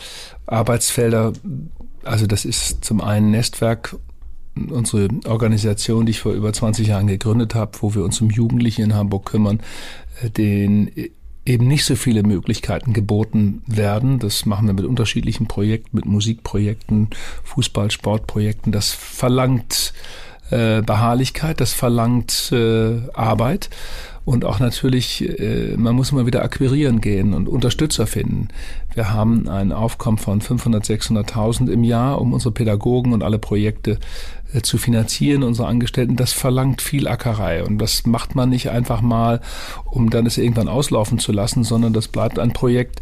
[0.47, 1.33] Arbeitsfelder.
[2.03, 3.97] Also das ist zum einen Nestwerk,
[4.71, 8.83] unsere Organisation, die ich vor über 20 Jahren gegründet habe, wo wir uns um Jugendliche
[8.83, 9.61] in Hamburg kümmern,
[10.23, 10.91] äh, den
[11.45, 14.19] eben nicht so viele Möglichkeiten geboten werden.
[14.19, 17.11] Das machen wir mit unterschiedlichen Projekten, mit Musikprojekten,
[17.45, 18.73] Fußball, Sportprojekten.
[18.73, 19.93] Das verlangt
[20.51, 23.71] äh, Beharrlichkeit, das verlangt äh, Arbeit
[24.27, 28.49] und auch natürlich, äh, man muss immer wieder akquirieren gehen und Unterstützer finden.
[28.93, 33.93] Wir haben ein Aufkommen von 500, 600.000 im Jahr, um unsere Pädagogen und alle Projekte
[33.93, 33.99] äh,
[34.63, 36.17] zu finanzieren, unsere Angestellten.
[36.17, 39.41] Das verlangt viel Ackerei und das macht man nicht einfach mal,
[39.85, 43.01] um dann es irgendwann auslaufen zu lassen, sondern das bleibt ein Projekt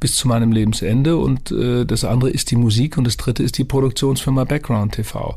[0.00, 3.58] bis zu meinem Lebensende und äh, das andere ist die Musik und das dritte ist
[3.58, 5.36] die Produktionsfirma Background TV.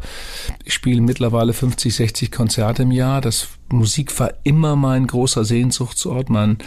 [0.66, 3.22] Ich spiele mittlerweile 50, 60 Konzerte im Jahr.
[3.22, 6.30] Das Musik war immer mein großer Sehnsuchtsort.
[6.30, 6.58] Mein,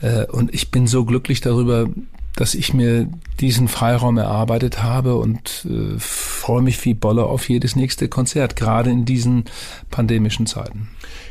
[0.00, 1.88] äh, und ich bin so glücklich darüber,
[2.36, 3.08] dass ich mir
[3.40, 8.90] diesen Freiraum erarbeitet habe und äh, freue mich wie Bolle auf jedes nächste Konzert, gerade
[8.90, 9.44] in diesen
[9.90, 10.88] pandemischen Zeiten.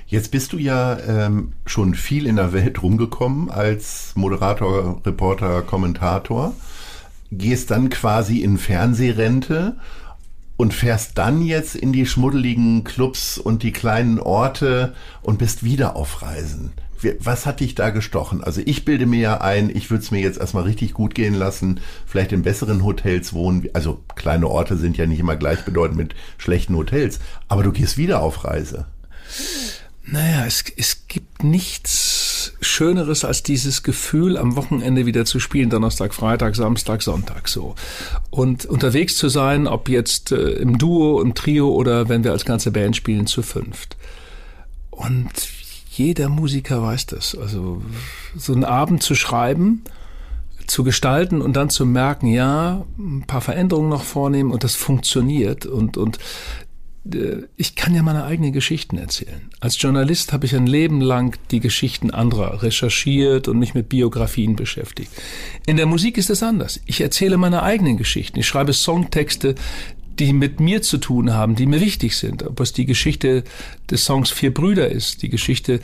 [0.08, 6.54] Jetzt bist du ja ähm, schon viel in der Welt rumgekommen als Moderator, Reporter, Kommentator,
[7.32, 9.78] gehst dann quasi in Fernsehrente
[10.58, 15.96] und fährst dann jetzt in die schmuddeligen Clubs und die kleinen Orte und bist wieder
[15.96, 16.74] auf Reisen.
[17.20, 18.44] Was hat dich da gestochen?
[18.44, 21.34] Also ich bilde mir ja ein, ich würde es mir jetzt erstmal richtig gut gehen
[21.34, 23.68] lassen, vielleicht in besseren Hotels wohnen.
[23.74, 28.22] Also kleine Orte sind ja nicht immer gleichbedeutend mit schlechten Hotels, aber du gehst wieder
[28.22, 28.86] auf Reise.
[30.04, 36.14] Naja, es, es gibt nichts Schöneres als dieses Gefühl, am Wochenende wieder zu spielen, Donnerstag,
[36.14, 37.76] Freitag, Samstag, Sonntag so.
[38.30, 42.46] Und unterwegs zu sein, ob jetzt äh, im Duo, im Trio oder wenn wir als
[42.46, 43.96] ganze Band spielen, zu fünft.
[44.90, 45.32] Und
[45.92, 47.38] jeder Musiker weiß das.
[47.38, 47.82] Also
[48.36, 49.84] so einen Abend zu schreiben,
[50.66, 55.66] zu gestalten und dann zu merken, ja, ein paar Veränderungen noch vornehmen und das funktioniert
[55.66, 56.18] und, und
[57.12, 59.50] äh, ich kann ja meine eigenen Geschichten erzählen.
[59.60, 64.56] Als Journalist habe ich ein Leben lang die Geschichten anderer recherchiert und mich mit Biografien
[64.56, 65.12] beschäftigt.
[65.66, 66.80] In der Musik ist es anders.
[66.86, 68.40] Ich erzähle meine eigenen Geschichten.
[68.40, 69.56] Ich schreibe Songtexte,
[70.19, 72.43] die mit mir zu tun haben, die mir wichtig sind.
[72.43, 73.43] Ob es die Geschichte
[73.89, 75.80] des Songs Vier Brüder ist, die Geschichte,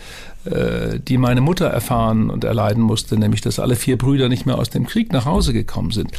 [0.45, 4.57] äh, die meine Mutter erfahren und erleiden musste, nämlich dass alle vier Brüder nicht mehr
[4.57, 6.11] aus dem Krieg nach Hause gekommen sind.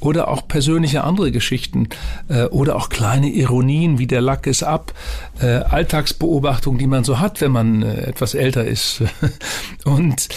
[0.00, 1.88] Oder auch persönliche andere Geschichten
[2.28, 4.92] äh, oder auch kleine Ironien wie der Lack ist ab,
[5.40, 9.02] äh, Alltagsbeobachtungen, die man so hat, wenn man etwas älter ist.
[9.84, 10.28] und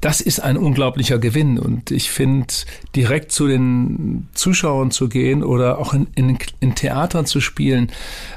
[0.00, 1.58] das ist ein unglaublicher Gewinn.
[1.58, 2.46] Und ich finde,
[2.94, 7.90] direkt zu den Zuschauern zu gehen oder auch in, in, in Theatern zu spielen,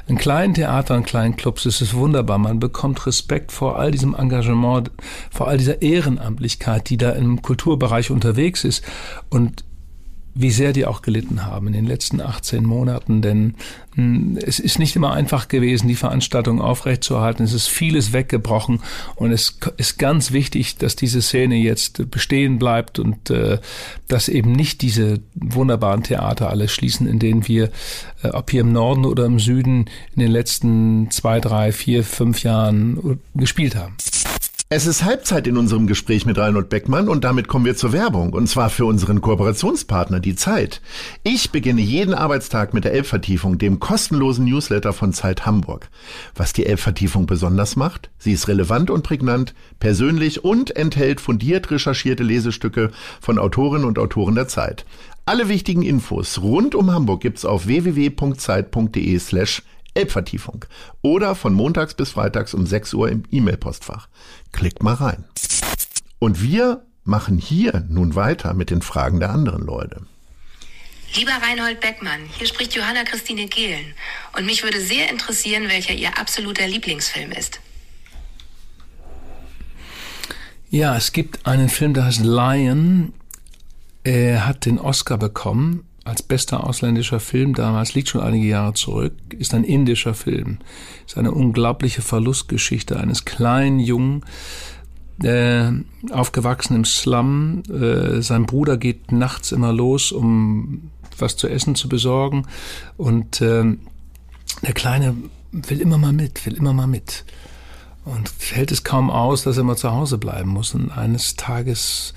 [0.08, 2.38] in kleinen Theatern, kleinen Clubs, ist es wunderbar.
[2.38, 4.90] Man bekommt Respekt vor all diesem Engagement,
[5.30, 8.84] vor all dieser Ehrenamtlichkeit, die da im Kulturbereich unterwegs ist.
[9.30, 9.64] Und
[10.34, 13.54] wie sehr die auch gelitten haben in den letzten 18 Monaten, denn
[13.94, 17.44] hm, es ist nicht immer einfach gewesen, die Veranstaltung aufrechtzuerhalten.
[17.44, 18.80] Es ist vieles weggebrochen
[19.16, 23.58] und es ist ganz wichtig, dass diese Szene jetzt bestehen bleibt und äh,
[24.08, 27.70] dass eben nicht diese wunderbaren Theater alle schließen, in denen wir,
[28.22, 32.42] äh, ob hier im Norden oder im Süden, in den letzten zwei, drei, vier, fünf
[32.42, 33.96] Jahren gespielt haben.
[34.74, 38.32] Es ist Halbzeit in unserem Gespräch mit Reinhold Beckmann und damit kommen wir zur Werbung
[38.32, 40.80] und zwar für unseren Kooperationspartner, die Zeit.
[41.24, 45.90] Ich beginne jeden Arbeitstag mit der Elbvertiefung, dem kostenlosen Newsletter von Zeit Hamburg.
[46.34, 48.08] Was die Elbvertiefung besonders macht?
[48.16, 54.36] Sie ist relevant und prägnant, persönlich und enthält fundiert recherchierte Lesestücke von Autorinnen und Autoren
[54.36, 54.86] der Zeit.
[55.26, 59.62] Alle wichtigen Infos rund um Hamburg gibt's auf www.zeit.de slash
[59.94, 60.64] Elbvertiefung
[61.02, 64.08] oder von montags bis freitags um 6 Uhr im E-Mail-Postfach.
[64.52, 65.24] Klickt mal rein.
[66.18, 70.06] Und wir machen hier nun weiter mit den Fragen der anderen Leute.
[71.14, 73.94] Lieber Reinhold Beckmann, hier spricht Johanna Christine Gehlen
[74.36, 77.60] und mich würde sehr interessieren, welcher Ihr absoluter Lieblingsfilm ist.
[80.70, 83.12] Ja, es gibt einen Film, der heißt Lion.
[84.04, 89.14] Er hat den Oscar bekommen als bester ausländischer Film damals, liegt schon einige Jahre zurück,
[89.38, 90.58] ist ein indischer Film.
[91.06, 94.24] Ist eine unglaubliche Verlustgeschichte eines kleinen Jungen,
[95.22, 95.70] äh,
[96.10, 97.62] aufgewachsen im Slum.
[97.70, 102.46] Äh, sein Bruder geht nachts immer los, um was zu essen zu besorgen.
[102.96, 103.64] Und äh,
[104.62, 105.14] der Kleine
[105.52, 107.24] will immer mal mit, will immer mal mit.
[108.04, 110.74] Und hält es kaum aus, dass er mal zu Hause bleiben muss.
[110.74, 112.14] Und eines Tages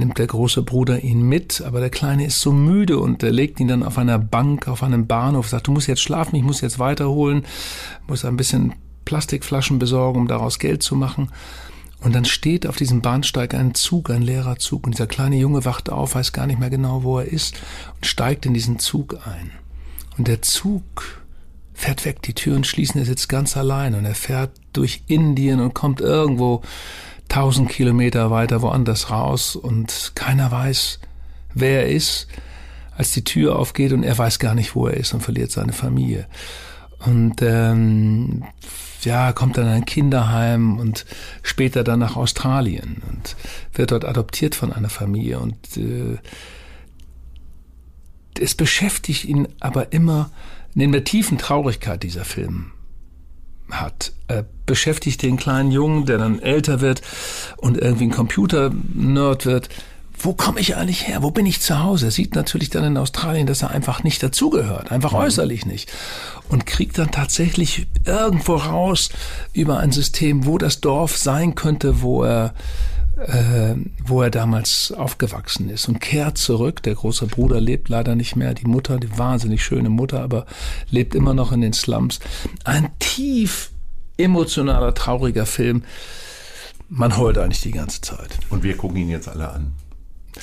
[0.00, 3.60] nimmt der große Bruder ihn mit, aber der Kleine ist so müde und er legt
[3.60, 6.60] ihn dann auf einer Bank, auf einem Bahnhof, sagt, du musst jetzt schlafen, ich muss
[6.60, 7.44] jetzt weiterholen,
[8.08, 11.30] muss ein bisschen Plastikflaschen besorgen, um daraus Geld zu machen.
[12.00, 15.64] Und dann steht auf diesem Bahnsteig ein Zug, ein leerer Zug, und dieser kleine Junge
[15.64, 17.60] wacht auf, weiß gar nicht mehr genau, wo er ist,
[17.94, 19.50] und steigt in diesen Zug ein.
[20.16, 21.20] Und der Zug
[21.74, 25.74] fährt weg, die Türen schließen, er sitzt ganz allein und er fährt durch Indien und
[25.74, 26.62] kommt irgendwo
[27.30, 30.98] tausend Kilometer weiter woanders raus und keiner weiß,
[31.54, 32.26] wer er ist,
[32.94, 35.72] als die Tür aufgeht und er weiß gar nicht, wo er ist und verliert seine
[35.72, 36.26] Familie.
[36.98, 38.44] Und ähm,
[39.02, 41.06] ja, kommt dann in ein Kinderheim und
[41.42, 43.36] später dann nach Australien und
[43.72, 45.38] wird dort adoptiert von einer Familie.
[45.38, 46.18] Und äh,
[48.38, 50.30] es beschäftigt ihn aber immer
[50.74, 52.72] neben der tiefen Traurigkeit dieser Film
[53.72, 57.02] hat, äh, beschäftigt den kleinen Jungen, der dann älter wird
[57.56, 59.68] und irgendwie ein Computer-Nerd wird.
[60.22, 61.22] Wo komme ich eigentlich her?
[61.22, 62.06] Wo bin ich zu Hause?
[62.06, 65.18] Er sieht natürlich dann in Australien, dass er einfach nicht dazugehört, einfach mhm.
[65.18, 65.90] äußerlich nicht.
[66.48, 69.08] Und kriegt dann tatsächlich irgendwo raus
[69.52, 72.54] über ein System, wo das Dorf sein könnte, wo er
[73.26, 76.82] äh, wo er damals aufgewachsen ist und kehrt zurück.
[76.82, 78.54] Der große Bruder lebt leider nicht mehr.
[78.54, 80.46] Die Mutter, die wahnsinnig schöne Mutter, aber
[80.90, 82.20] lebt immer noch in den Slums.
[82.64, 83.70] Ein tief
[84.16, 85.82] emotionaler, trauriger Film.
[86.88, 88.38] Man heult eigentlich die ganze Zeit.
[88.48, 89.72] Und wir gucken ihn jetzt alle an.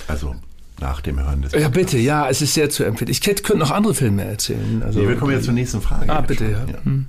[0.07, 0.35] Also
[0.79, 1.53] nach dem Hören des.
[1.53, 3.09] Ja, bitte, ja, es ist sehr zu empfehlen.
[3.11, 4.83] Ich könnte noch andere Filme erzählen.
[4.83, 6.11] Also, nee, wir kommen jetzt zur nächsten Frage.
[6.11, 6.65] Ah, bitte, ja.
[6.65, 6.83] ja.
[6.83, 7.07] Hm.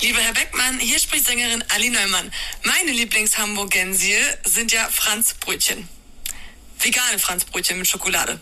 [0.00, 2.30] Lieber Herr Beckmann, hier spricht Sängerin Ali Neumann.
[2.64, 5.88] Meine Lieblings-Hamburgensie sind ja Franzbrötchen.
[6.78, 8.40] Vegane Franzbrötchen mit Schokolade.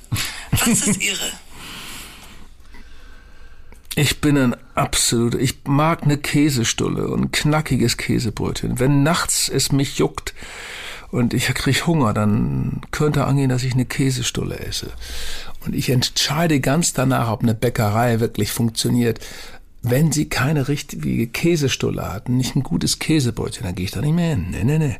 [0.50, 1.30] Was ist Ihre?
[3.94, 8.80] Ich bin ein absoluter, ich mag eine Käsestulle und ein knackiges Käsebrötchen.
[8.80, 10.32] Wenn nachts es mich juckt
[11.10, 14.94] und ich krieg Hunger, dann könnte angehen, dass ich eine Käsestulle esse.
[15.66, 19.20] Und ich entscheide ganz danach, ob eine Bäckerei wirklich funktioniert
[19.82, 24.14] wenn sie keine richtige Käsestulle hatten, nicht ein gutes Käsebrötchen, dann gehe ich da nicht
[24.14, 24.46] mehr hin.
[24.50, 24.96] Nee, nee, nee.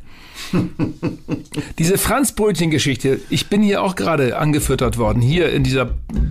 [1.79, 5.89] Diese Franzbrötchen-Geschichte, ich bin hier auch gerade angefüttert worden, hier in dieser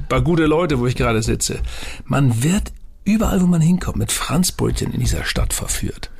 [0.09, 1.61] bei gute Leute, wo ich gerade sitze.
[2.05, 2.73] Man wird
[3.05, 6.11] überall, wo man hinkommt, mit Franzbrötchen in dieser Stadt verführt.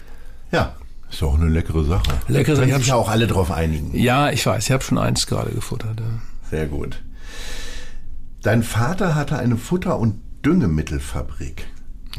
[0.53, 0.77] Ja,
[1.11, 2.13] ist auch eine leckere Sache.
[2.29, 2.75] Leckere Sache.
[2.79, 3.95] sich ja auch alle drauf einigen.
[3.95, 6.01] Ja, ich weiß, ich habe schon eins gerade gefuttert.
[6.01, 6.07] Ja.
[6.51, 7.03] Sehr gut.
[8.43, 11.67] Dein Vater hatte eine Futter- und Düngemittelfabrik.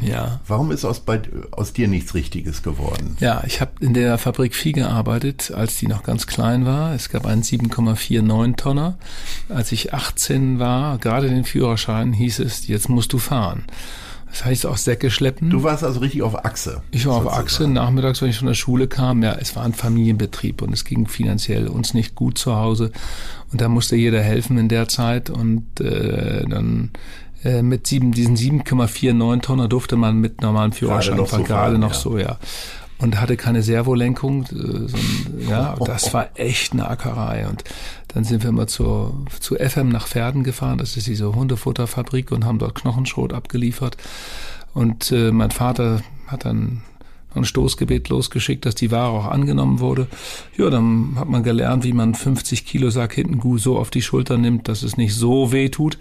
[0.02, 0.40] Ja.
[0.46, 3.16] Warum ist aus, bei, aus dir nichts Richtiges geworden?
[3.20, 6.94] Ja, ich habe in der Fabrik Vieh gearbeitet, als die noch ganz klein war.
[6.94, 8.98] Es gab einen 7,49 Tonner.
[9.48, 13.64] Als ich 18 war, gerade den Führerschein, hieß es, jetzt musst du fahren.
[14.34, 15.48] Das heißt auch Säcke schleppen.
[15.48, 16.82] Du warst also richtig auf Achse.
[16.90, 17.38] Ich war sozusagen.
[17.38, 17.68] auf Achse.
[17.68, 21.06] Nachmittags, wenn ich von der Schule kam, ja, es war ein Familienbetrieb und es ging
[21.06, 22.90] finanziell uns nicht gut zu Hause.
[23.52, 25.30] Und da musste jeder helfen in der Zeit.
[25.30, 26.90] Und äh, dann
[27.44, 31.92] äh, mit sieben, diesen 7,49 Tonner durfte man mit normalem Führerschein gerade fahren, gerade noch
[31.92, 31.98] ja.
[31.98, 32.38] so, ja.
[32.98, 37.46] Und hatte keine Servolenkung, äh, so ein, ja, das war echt eine Ackerei.
[37.48, 37.64] Und
[38.08, 42.44] dann sind wir immer zur, zu FM nach Pferden gefahren, das ist diese Hundefutterfabrik und
[42.44, 43.96] haben dort Knochenschrot abgeliefert.
[44.72, 46.82] Und äh, mein Vater hat dann
[47.34, 50.06] ein Stoßgebet losgeschickt, dass die Ware auch angenommen wurde.
[50.56, 54.38] Ja, dann hat man gelernt, wie man 50 Kilo Sack hinten so auf die Schulter
[54.38, 55.98] nimmt, dass es nicht so weh tut.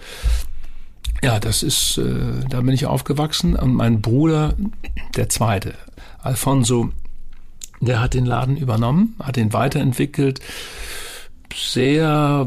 [1.23, 3.55] Ja, das ist, äh, da bin ich aufgewachsen.
[3.55, 4.55] Und mein Bruder,
[5.15, 5.73] der zweite,
[6.21, 6.89] Alfonso,
[7.79, 10.41] der hat den Laden übernommen, hat ihn weiterentwickelt,
[11.53, 12.45] sehr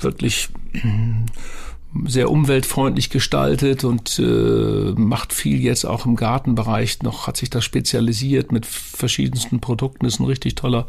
[0.00, 0.48] wirklich
[2.06, 7.60] sehr umweltfreundlich gestaltet und äh, macht viel jetzt auch im Gartenbereich noch, hat sich da
[7.60, 10.86] spezialisiert mit verschiedensten Produkten, ist ein richtig toller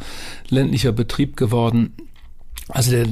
[0.49, 1.93] ländlicher Betrieb geworden.
[2.69, 3.07] Also der,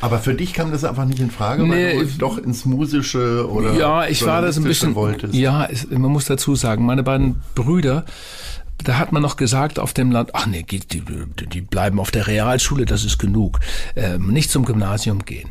[0.00, 3.48] Aber für dich kam das einfach nicht in Frage, nee, weil du doch ins Musische
[3.48, 4.94] oder Ja, ich war das ein bisschen.
[4.96, 5.34] Wolltest.
[5.34, 8.04] Ja, es, man muss dazu sagen, meine beiden Brüder,
[8.82, 11.02] da hat man noch gesagt auf dem Land, ach nee, die, die,
[11.46, 13.60] die bleiben auf der Realschule, das ist genug.
[13.94, 15.50] Ähm, nicht zum Gymnasium gehen.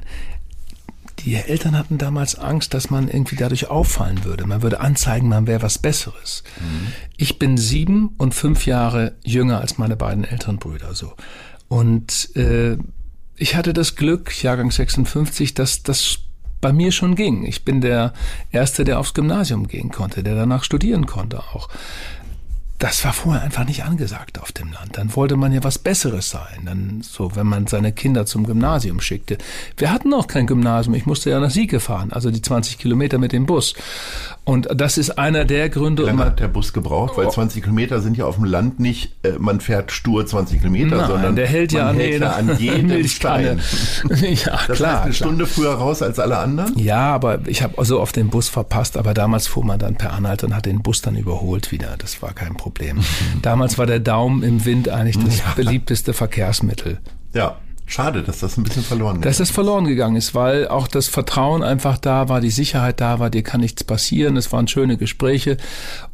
[1.20, 4.46] Die Eltern hatten damals Angst, dass man irgendwie dadurch auffallen würde.
[4.46, 6.44] Man würde anzeigen, man wäre was Besseres.
[6.60, 6.88] Mhm.
[7.16, 11.14] Ich bin sieben und fünf Jahre jünger als meine beiden älteren Brüder so.
[11.70, 12.78] Und äh,
[13.38, 16.20] ich hatte das Glück, Jahrgang 56, dass das
[16.62, 17.46] bei mir schon ging.
[17.46, 18.14] Ich bin der
[18.52, 21.70] Erste, der aufs Gymnasium gehen konnte, der danach studieren konnte auch
[22.78, 24.98] das war vorher einfach nicht angesagt auf dem Land.
[24.98, 26.66] Dann wollte man ja was Besseres sein.
[26.66, 29.38] Dann so, wenn man seine Kinder zum Gymnasium schickte.
[29.78, 30.94] Wir hatten auch kein Gymnasium.
[30.94, 33.76] Ich musste ja nach Sieke fahren, also die 20 Kilometer mit dem Bus.
[34.44, 36.04] Und das ist einer der Gründe.
[36.04, 37.18] Wie lange hat der Bus gebraucht?
[37.18, 40.98] Weil 20 Kilometer sind ja auf dem Land nicht, äh, man fährt stur 20 Kilometer,
[40.98, 43.62] Nein, sondern der hält ja, man nee, hält ja an jedem Stein.
[44.10, 44.78] ja, Das klar.
[44.78, 45.14] heißt, eine klar.
[45.14, 46.78] Stunde früher raus als alle anderen?
[46.78, 50.12] Ja, aber ich habe also auf den Bus verpasst, aber damals fuhr man dann per
[50.14, 51.96] Anhalter und hat den Bus dann überholt wieder.
[51.98, 52.65] Das war kein Problem.
[53.42, 57.00] Damals war der Daumen im Wind eigentlich das beliebteste Verkehrsmittel.
[57.34, 57.58] Ja.
[57.88, 59.42] Schade, dass das ein bisschen verloren Dass geht.
[59.42, 63.30] das verloren gegangen ist, weil auch das Vertrauen einfach da war, die Sicherheit da war,
[63.30, 65.58] dir kann nichts passieren, es waren schöne Gespräche.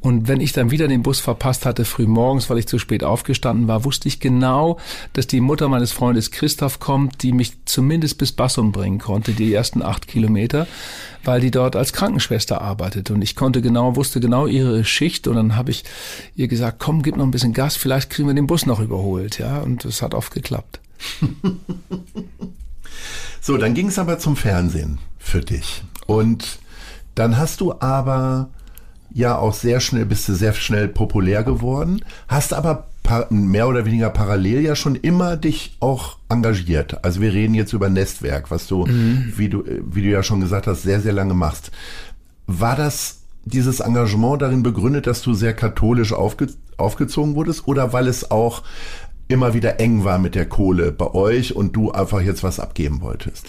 [0.01, 3.05] Und wenn ich dann wieder den Bus verpasst hatte, früh morgens, weil ich zu spät
[3.05, 4.79] aufgestanden war, wusste ich genau,
[5.13, 9.53] dass die Mutter meines Freundes Christoph kommt, die mich zumindest bis Bassum bringen konnte, die
[9.53, 10.67] ersten acht Kilometer,
[11.23, 13.11] weil die dort als Krankenschwester arbeitet.
[13.11, 15.85] Und ich konnte genau, wusste genau ihre Schicht und dann habe ich
[16.35, 19.39] ihr gesagt, komm, gib noch ein bisschen Gas, vielleicht kriegen wir den Bus noch überholt.
[19.39, 20.81] Ja, und es hat oft geklappt.
[23.43, 25.83] So, dann ging es aber zum Fernsehen für dich.
[26.05, 26.59] Und
[27.15, 28.49] dann hast du aber
[29.11, 32.87] ja auch sehr schnell, bist du sehr schnell populär geworden, hast aber
[33.29, 37.03] mehr oder weniger parallel ja schon immer dich auch engagiert.
[37.03, 40.67] Also wir reden jetzt über Nestwerk, was du, wie du, wie du ja schon gesagt
[40.67, 41.71] hast, sehr, sehr lange machst.
[42.45, 46.47] War das dieses Engagement darin begründet, dass du sehr katholisch aufge,
[46.77, 48.61] aufgezogen wurdest oder weil es auch
[49.31, 53.01] immer wieder eng war mit der Kohle bei euch und du einfach jetzt was abgeben
[53.01, 53.47] wolltest?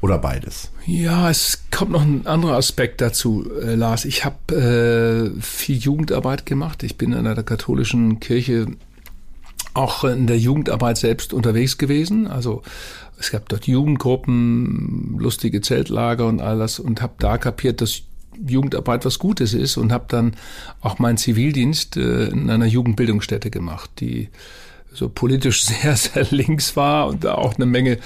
[0.00, 0.70] Oder beides?
[0.86, 4.06] Ja, es kommt noch ein anderer Aspekt dazu, äh, Lars.
[4.06, 6.82] Ich habe äh, viel Jugendarbeit gemacht.
[6.82, 8.66] Ich bin in einer katholischen Kirche
[9.74, 12.26] auch in der Jugendarbeit selbst unterwegs gewesen.
[12.26, 12.62] Also
[13.18, 18.02] es gab dort Jugendgruppen, lustige Zeltlager und all das und habe da kapiert, dass
[18.46, 20.34] Jugendarbeit was Gutes ist und habe dann
[20.80, 24.30] auch meinen Zivildienst äh, in einer Jugendbildungsstätte gemacht, die
[24.92, 27.98] so politisch sehr, sehr links war und da auch eine Menge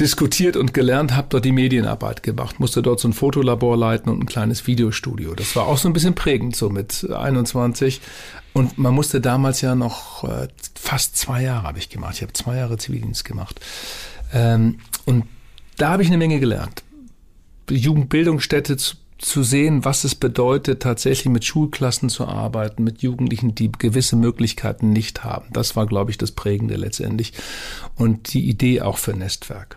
[0.00, 4.20] diskutiert und gelernt, habe dort die Medienarbeit gemacht, musste dort so ein Fotolabor leiten und
[4.20, 5.34] ein kleines Videostudio.
[5.34, 8.00] Das war auch so ein bisschen prägend, so mit 21.
[8.52, 12.16] Und man musste damals ja noch äh, fast zwei Jahre habe ich gemacht.
[12.16, 13.60] Ich habe zwei Jahre Zivildienst gemacht.
[14.32, 15.24] Ähm, und
[15.76, 16.82] da habe ich eine Menge gelernt.
[17.70, 18.76] Jugendbildungsstätte
[19.22, 24.92] zu, sehen, was es bedeutet, tatsächlich mit Schulklassen zu arbeiten, mit Jugendlichen, die gewisse Möglichkeiten
[24.92, 25.46] nicht haben.
[25.52, 27.32] Das war, glaube ich, das Prägende letztendlich.
[27.96, 29.76] Und die Idee auch für Nestwerk.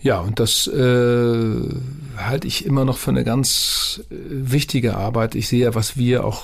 [0.00, 1.68] Ja, und das äh,
[2.16, 5.34] halte ich immer noch für eine ganz äh, wichtige Arbeit.
[5.34, 6.42] Ich sehe ja, was wir auch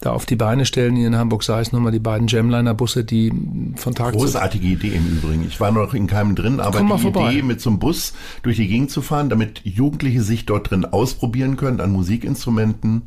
[0.00, 3.32] da auf die Beine stellen hier in Hamburg, sei es nochmal die beiden Gemliner-Busse, die
[3.76, 5.44] von Tag zu Großartige Idee im Übrigen.
[5.46, 7.32] Ich war noch in keinem drin, aber die vorbei.
[7.32, 10.84] Idee, mit so einem Bus durch die Gegend zu fahren, damit Jugendliche sich dort drin
[10.84, 13.02] ausprobieren können an Musikinstrumenten.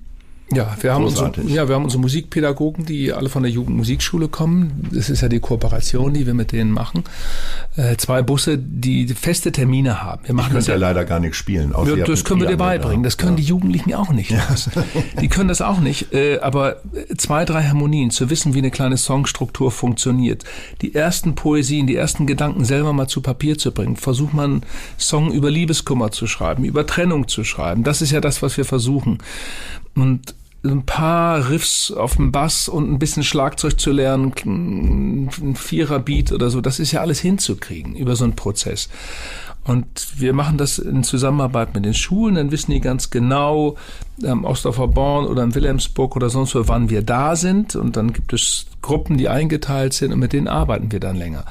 [0.53, 4.87] Ja, wir haben, unsere, ja, wir haben unsere Musikpädagogen, die alle von der Jugendmusikschule kommen.
[4.91, 7.03] Das ist ja die Kooperation, die wir mit denen machen.
[7.77, 10.23] Äh, zwei Busse, die feste Termine haben.
[10.23, 11.73] Wir Ich machen das könnte ja leider gar nicht spielen.
[11.73, 13.03] außer Ja, habt das können wir dir beibringen.
[13.03, 14.29] Das können die Jugendlichen auch nicht.
[14.31, 14.69] Lars.
[15.21, 16.13] Die können das auch nicht.
[16.13, 16.77] Äh, Aber
[17.17, 20.43] zwei, drei Harmonien, zu wissen, wie eine kleine Songstruktur funktioniert.
[20.81, 23.95] Die ersten Poesien, die ersten Gedanken selber mal zu Papier zu bringen.
[23.95, 24.61] Versuch mal einen
[24.97, 27.83] Song über Liebeskummer zu schreiben, über Trennung zu schreiben.
[27.83, 29.19] Das ist ja das, was wir versuchen.
[29.95, 36.31] Und ein paar Riffs auf dem Bass und ein bisschen Schlagzeug zu lernen, ein Viererbeat
[36.31, 38.89] oder so, das ist ja alles hinzukriegen über so einen Prozess.
[39.63, 43.75] Und wir machen das in Zusammenarbeit mit den Schulen, dann wissen die ganz genau,
[44.23, 47.75] am Ostdorfer Born oder in Wilhelmsburg oder sonst wo, wann wir da sind.
[47.75, 51.45] Und dann gibt es Gruppen, die eingeteilt sind und mit denen arbeiten wir dann länger.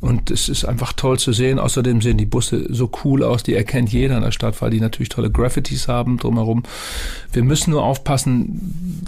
[0.00, 1.58] Und es ist einfach toll zu sehen.
[1.58, 4.80] Außerdem sehen die Busse so cool aus, die erkennt jeder in der Stadt, weil die
[4.80, 6.62] natürlich tolle Graffitis haben drumherum.
[7.32, 9.02] Wir müssen nur aufpassen,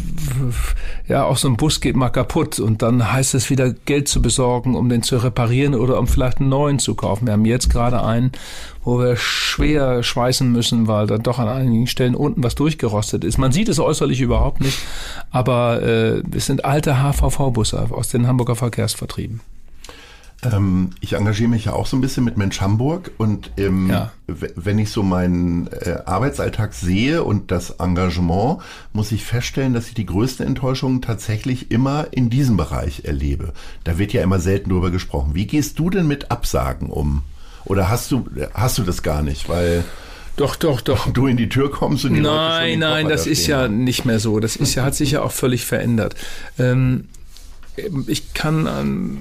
[1.07, 4.23] ja, auch so ein Bus geht mal kaputt und dann heißt es wieder Geld zu
[4.23, 7.27] besorgen, um den zu reparieren oder um vielleicht einen neuen zu kaufen.
[7.27, 8.33] Wir haben jetzt gerade einen,
[8.85, 13.39] wo wir schwer schweißen müssen, weil dann doch an einigen Stellen unten was durchgerostet ist.
[13.39, 14.79] Man sieht es äußerlich überhaupt nicht,
[15.31, 19.41] aber äh, es sind alte HVV-Busse aus den Hamburger Verkehrsvertrieben.
[20.43, 24.13] Ähm, ich engagiere mich ja auch so ein bisschen mit Mensch Hamburg und ähm, Ja.
[24.29, 28.59] wenn ich so meinen äh, Arbeitsalltag sehe und das Engagement,
[28.93, 33.53] muss ich feststellen, dass ich die größten Enttäuschungen tatsächlich immer in diesem Bereich erlebe.
[33.83, 35.35] Da wird ja immer selten drüber gesprochen.
[35.35, 37.23] Wie gehst du denn mit Absagen um?
[37.65, 38.25] Oder hast du,
[38.55, 39.83] hast du das gar nicht, weil
[40.37, 41.13] Doch, doch, doch.
[41.13, 43.67] du in die Tür kommst und die Nein, nein, Koffer das da ist stehen ja
[43.69, 44.39] nicht mehr so.
[44.39, 46.15] Das ist ja, hat sich ja auch völlig verändert.
[46.61, 47.09] Ähm,
[48.07, 49.19] ich kann an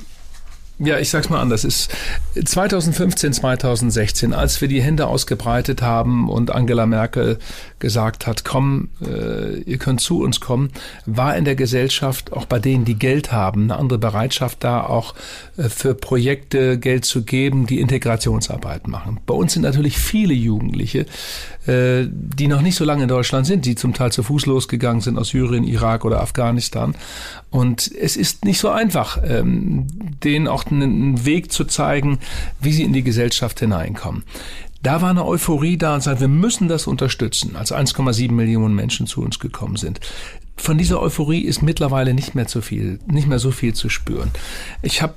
[0.80, 1.64] Ja, ich sag's mal anders.
[1.64, 1.90] Es
[2.36, 7.40] ist 2015, 2016, als wir die Hände ausgebreitet haben und Angela Merkel
[7.80, 10.70] gesagt hat, komm, äh, ihr könnt zu uns kommen,
[11.08, 15.16] war in der Gesellschaft, auch bei denen, die Geld haben, eine andere Bereitschaft da, auch
[15.58, 19.20] äh, für Projekte Geld zu geben, die Integrationsarbeit machen.
[19.26, 21.08] Bei uns sind natürlich viele Jugendliche,
[21.68, 25.18] die noch nicht so lange in Deutschland sind, die zum Teil zu Fuß losgegangen sind
[25.18, 26.96] aus Syrien, Irak oder Afghanistan.
[27.50, 29.88] Und es ist nicht so einfach, ähm,
[30.24, 32.20] denen auch einen Weg zu zeigen,
[32.62, 34.24] wie sie in die Gesellschaft hineinkommen.
[34.84, 39.08] Da war eine Euphorie da und sagt, wir müssen das unterstützen, als 1,7 Millionen Menschen
[39.08, 40.00] zu uns gekommen sind.
[40.56, 44.32] Von dieser Euphorie ist mittlerweile nicht mehr zu viel, nicht mehr so viel zu spüren.
[44.82, 45.14] Ich habe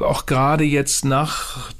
[0.00, 1.72] äh, auch gerade jetzt nach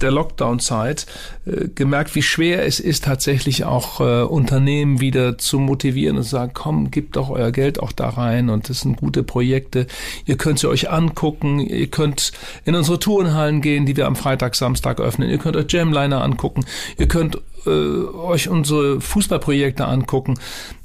[0.00, 1.06] der Lockdown-Zeit
[1.46, 6.30] äh, gemerkt, wie schwer es ist, tatsächlich auch äh, Unternehmen wieder zu motivieren und zu
[6.30, 9.86] sagen, komm, gebt doch euer Geld auch da rein und das sind gute Projekte.
[10.24, 12.32] Ihr könnt sie euch angucken, ihr könnt
[12.64, 16.64] in unsere Tourenhallen gehen, die wir am Freitag, Samstag öffnen, ihr könnt euch Jamliner angucken,
[16.98, 20.34] ihr könnt äh, euch unsere Fußballprojekte angucken.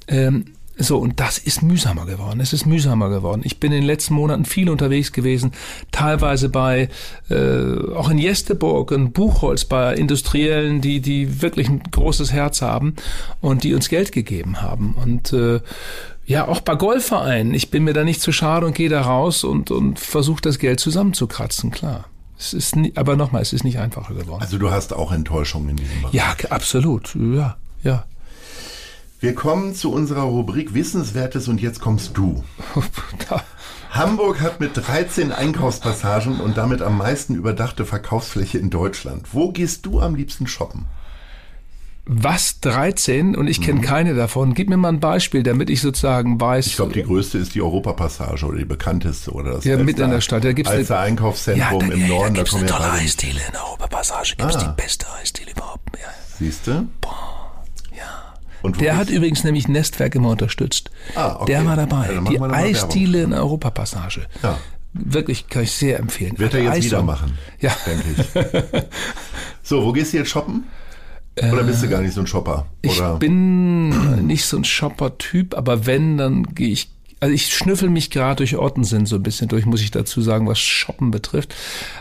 [0.07, 0.45] Ähm,
[0.78, 2.40] so, und das ist mühsamer geworden.
[2.40, 3.42] Es ist mühsamer geworden.
[3.44, 5.52] Ich bin in den letzten Monaten viel unterwegs gewesen,
[5.92, 6.90] teilweise bei,
[7.30, 12.96] äh, auch in Jesteburg, in Buchholz, bei Industriellen, die, die wirklich ein großes Herz haben
[13.42, 14.96] und die uns Geld gegeben haben.
[14.96, 15.60] Und äh,
[16.26, 17.54] ja, auch bei Golfvereinen.
[17.54, 20.60] Ich bin mir da nicht zu schade und gehe da raus und, und versuche das
[20.60, 22.06] Geld zusammenzukratzen, klar.
[22.40, 24.42] Es ist nie, aber nochmal, es ist nicht einfacher geworden.
[24.42, 26.14] Also du hast auch Enttäuschungen in diesem Bereich.
[26.14, 27.16] Ja, absolut.
[27.16, 28.06] Ja, ja.
[29.22, 32.44] Wir kommen zu unserer Rubrik Wissenswertes und jetzt kommst du.
[33.92, 39.28] Hamburg hat mit 13 Einkaufspassagen und damit am meisten überdachte Verkaufsfläche in Deutschland.
[39.32, 40.88] Wo gehst du am liebsten shoppen?
[42.06, 43.84] Was 13 und ich kenne mhm.
[43.84, 44.56] keine davon.
[44.56, 46.66] Gib mir mal ein Beispiel, damit ich sozusagen weiß.
[46.66, 50.10] Ich glaube, die größte ist die Europapassage oder die bekannteste oder das Ja, mitten in
[50.10, 50.44] der Stadt.
[50.44, 52.34] Da gibt's als Einkaufszentrum ja, da, im Norden.
[52.34, 54.34] Da, da kommt eine tolle Eisdiele in der Europapassage.
[54.36, 54.64] Gibt's ah.
[54.64, 55.96] die beste Eisdiele überhaupt.
[55.96, 56.08] Ja.
[56.40, 56.88] Siehst du?
[57.02, 57.31] Boah.
[58.64, 60.91] Der hat übrigens nämlich Nestwerk immer unterstützt.
[61.16, 61.53] Ah, okay.
[61.53, 62.14] Der war dabei.
[62.14, 64.28] Ja, die Eisdiele in der Europapassage.
[64.43, 64.57] Ja.
[64.93, 66.38] Wirklich kann ich sehr empfehlen.
[66.38, 67.38] Wird er jetzt Eis wieder machen.
[67.59, 67.72] Ja.
[67.86, 68.84] Denke ich.
[69.64, 70.66] so, wo gehst du jetzt shoppen?
[71.38, 72.68] Oder bist du gar nicht so ein Shopper?
[72.86, 73.14] Oder?
[73.14, 76.91] Ich bin nicht so ein Shopper-Typ, aber wenn, dann gehe ich
[77.22, 80.48] also ich schnüffel mich gerade durch Ottensen so ein bisschen durch, muss ich dazu sagen,
[80.48, 81.54] was Shoppen betrifft.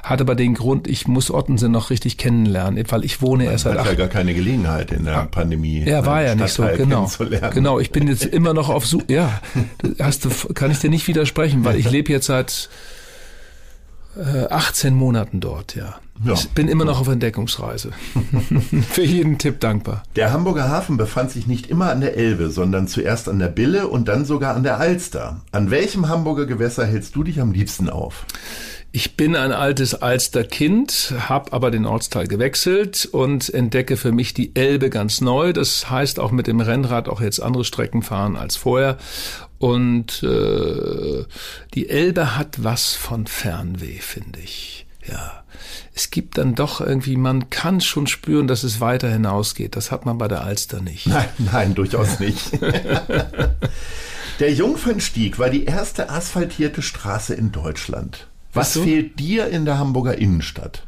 [0.03, 3.65] Hat aber den Grund, ich muss Ottensen noch richtig kennenlernen, weil ich wohne Man erst
[3.65, 5.25] seit hat ja gar keine Gelegenheit in der ah.
[5.27, 5.85] Pandemie.
[5.85, 7.11] Ja, war ja nicht so, genau.
[7.53, 9.05] Genau, ich bin jetzt immer noch auf Suche.
[9.09, 9.43] Ja,
[9.99, 12.71] hast du, kann ich dir nicht widersprechen, weil ich lebe jetzt seit
[14.17, 15.97] 18 äh, Monaten dort, ja.
[16.25, 16.33] ja.
[16.33, 17.93] Ich bin immer noch auf Entdeckungsreise.
[18.91, 20.03] Für jeden Tipp dankbar.
[20.17, 23.89] Der Hamburger Hafen befand sich nicht immer an der Elbe, sondern zuerst an der Bille
[23.89, 25.43] und dann sogar an der Alster.
[25.53, 28.27] An welchem Hamburger Gewässer hältst du dich am liebsten auf?
[28.93, 34.57] Ich bin ein altes Alsterkind, habe aber den Ortsteil gewechselt und entdecke für mich die
[34.57, 35.53] Elbe ganz neu.
[35.53, 38.99] Das heißt auch mit dem Rennrad auch jetzt andere Strecken fahren als vorher.
[39.59, 41.25] Und äh,
[41.81, 44.85] die Elbe hat was von Fernweh, finde ich.
[45.07, 45.45] Ja,
[45.95, 49.77] es gibt dann doch irgendwie, man kann schon spüren, dass es weiter hinausgeht.
[49.77, 51.07] Das hat man bei der Alster nicht.
[51.07, 52.53] Nein, nein, durchaus nicht.
[54.41, 58.27] der Jungfernstieg war die erste asphaltierte Straße in Deutschland.
[58.53, 60.83] Was fehlt dir in der Hamburger Innenstadt?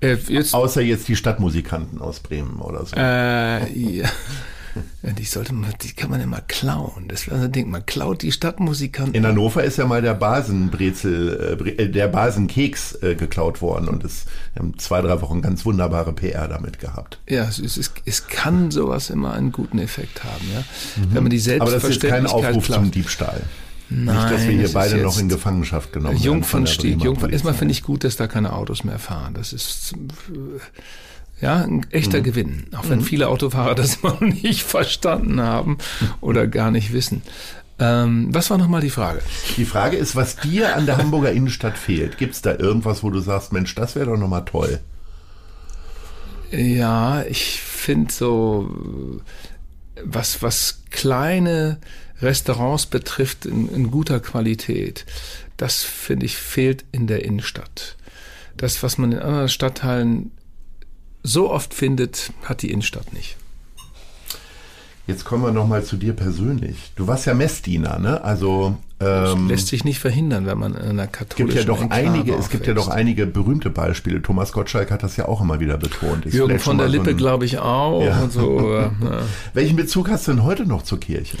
[0.00, 2.94] Äh, jetzt, Außer jetzt die Stadtmusikanten aus Bremen oder so.
[2.94, 4.08] Äh, ja.
[5.02, 7.08] Die sollte man, die kann man immer klauen.
[7.08, 7.70] Das wäre so ein Ding.
[7.70, 9.14] Man klaut die Stadtmusikanten.
[9.14, 14.26] In Hannover ist ja mal der Basenbrezel, äh, der Basenkeks äh, geklaut worden und es
[14.58, 17.20] haben zwei, drei Wochen ganz wunderbare PR damit gehabt.
[17.28, 20.60] Ja, es, es, es kann sowas immer einen guten Effekt haben, ja.
[20.60, 21.14] Mhm.
[21.14, 22.80] Wenn man die Selbstverständlichkeit Aber das ist kein Aufruf klaut.
[22.80, 23.42] zum Diebstahl.
[23.90, 26.24] Nein, Nicht, dass wir hier beide noch in Gefangenschaft genommen werden.
[26.24, 27.02] Jungfernstieg.
[27.02, 29.34] Jungfern, erstmal finde ich gut, dass da keine Autos mehr fahren.
[29.34, 29.94] Das ist
[31.40, 32.22] ja ein echter mhm.
[32.24, 32.66] Gewinn.
[32.76, 33.04] Auch wenn mhm.
[33.04, 35.78] viele Autofahrer das noch nicht verstanden haben
[36.20, 37.22] oder gar nicht wissen.
[37.78, 39.22] Ähm, was war nochmal die Frage?
[39.56, 42.18] Die Frage ist, was dir an der Hamburger Innenstadt fehlt.
[42.18, 44.80] Gibt es da irgendwas, wo du sagst, Mensch, das wäre doch nochmal toll?
[46.50, 48.70] Ja, ich finde so,
[50.04, 51.78] was, was kleine
[52.20, 55.06] Restaurants betrifft in, in guter Qualität,
[55.56, 57.96] das finde ich fehlt in der Innenstadt.
[58.56, 60.32] Das, was man in anderen Stadtteilen
[61.22, 63.36] so oft findet, hat die Innenstadt nicht.
[65.06, 66.92] Jetzt kommen wir nochmal zu dir persönlich.
[66.94, 68.22] Du warst ja Messdiener, ne?
[68.22, 72.08] Also ähm, lässt sich nicht verhindern, wenn man in einer katholischen gibt ja doch Enklave
[72.08, 74.22] einige, Es gibt ja doch einige berühmte Beispiele.
[74.22, 76.26] Thomas Gottschalk hat das ja auch immer wieder betont.
[76.26, 78.04] Ist Jürgen von der Lippe, so glaube ich, auch.
[78.04, 78.28] Ja.
[78.28, 78.92] So, ja.
[79.52, 81.38] Welchen Bezug hast du denn heute noch zur Kirche?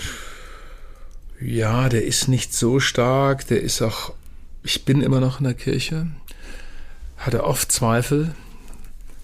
[1.40, 3.46] Ja, der ist nicht so stark.
[3.46, 4.12] Der ist auch
[4.62, 6.06] ich bin immer noch in der Kirche,
[7.16, 8.34] hatte oft Zweifel,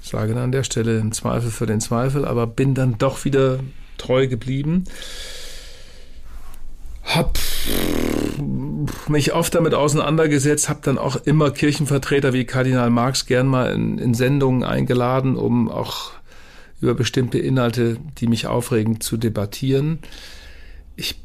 [0.09, 3.61] sage dann an der Stelle im Zweifel für den Zweifel, aber bin dann doch wieder
[3.99, 4.85] treu geblieben.
[7.03, 7.39] Hab
[9.09, 13.99] mich oft damit auseinandergesetzt, habe dann auch immer Kirchenvertreter wie Kardinal Marx gern mal in,
[13.99, 16.13] in Sendungen eingeladen, um auch
[16.81, 20.01] über bestimmte Inhalte, die mich aufregen, zu debattieren.
[20.95, 21.21] Ich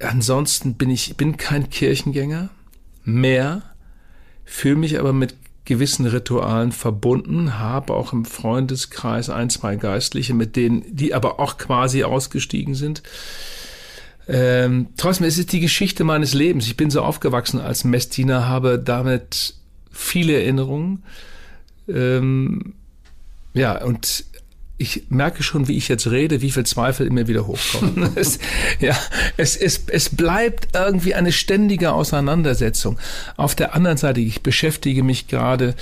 [0.00, 2.50] ansonsten bin ich bin kein Kirchengänger
[3.04, 3.62] mehr,
[4.44, 5.34] fühle mich aber mit
[5.68, 11.58] gewissen Ritualen verbunden, habe auch im Freundeskreis ein, zwei Geistliche, mit denen, die aber auch
[11.58, 13.02] quasi ausgestiegen sind.
[14.26, 16.66] Ähm, trotzdem es ist die Geschichte meines Lebens.
[16.66, 19.54] Ich bin so aufgewachsen als Messdiener, habe damit
[19.92, 21.02] viele Erinnerungen.
[21.86, 22.72] Ähm,
[23.52, 24.24] ja, und
[24.80, 28.10] ich merke schon, wie ich jetzt rede, wie viel Zweifel in mir wieder hochkommen.
[28.14, 28.38] es,
[28.78, 28.96] ja,
[29.36, 32.96] es, es, es bleibt irgendwie eine ständige Auseinandersetzung.
[33.36, 35.74] Auf der anderen Seite, ich beschäftige mich gerade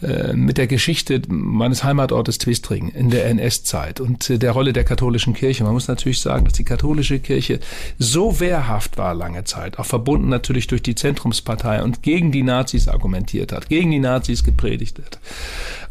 [0.00, 4.84] äh, mit der Geschichte meines Heimatortes Twistringen in der NS-Zeit und äh, der Rolle der
[4.84, 5.64] katholischen Kirche.
[5.64, 7.60] Man muss natürlich sagen, dass die katholische Kirche
[7.98, 12.88] so wehrhaft war lange Zeit, auch verbunden natürlich durch die Zentrumspartei und gegen die Nazis
[12.88, 15.18] argumentiert hat, gegen die Nazis gepredigt hat.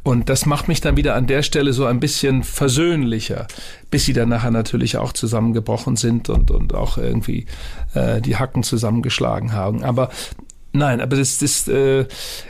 [0.07, 3.45] Und das macht mich dann wieder an der Stelle so ein bisschen versöhnlicher,
[3.91, 7.45] bis sie dann nachher natürlich auch zusammengebrochen sind und, und auch irgendwie
[7.93, 9.83] äh, die Hacken zusammengeschlagen haben.
[9.83, 10.09] Aber
[10.71, 12.05] Nein, aber das, das, äh,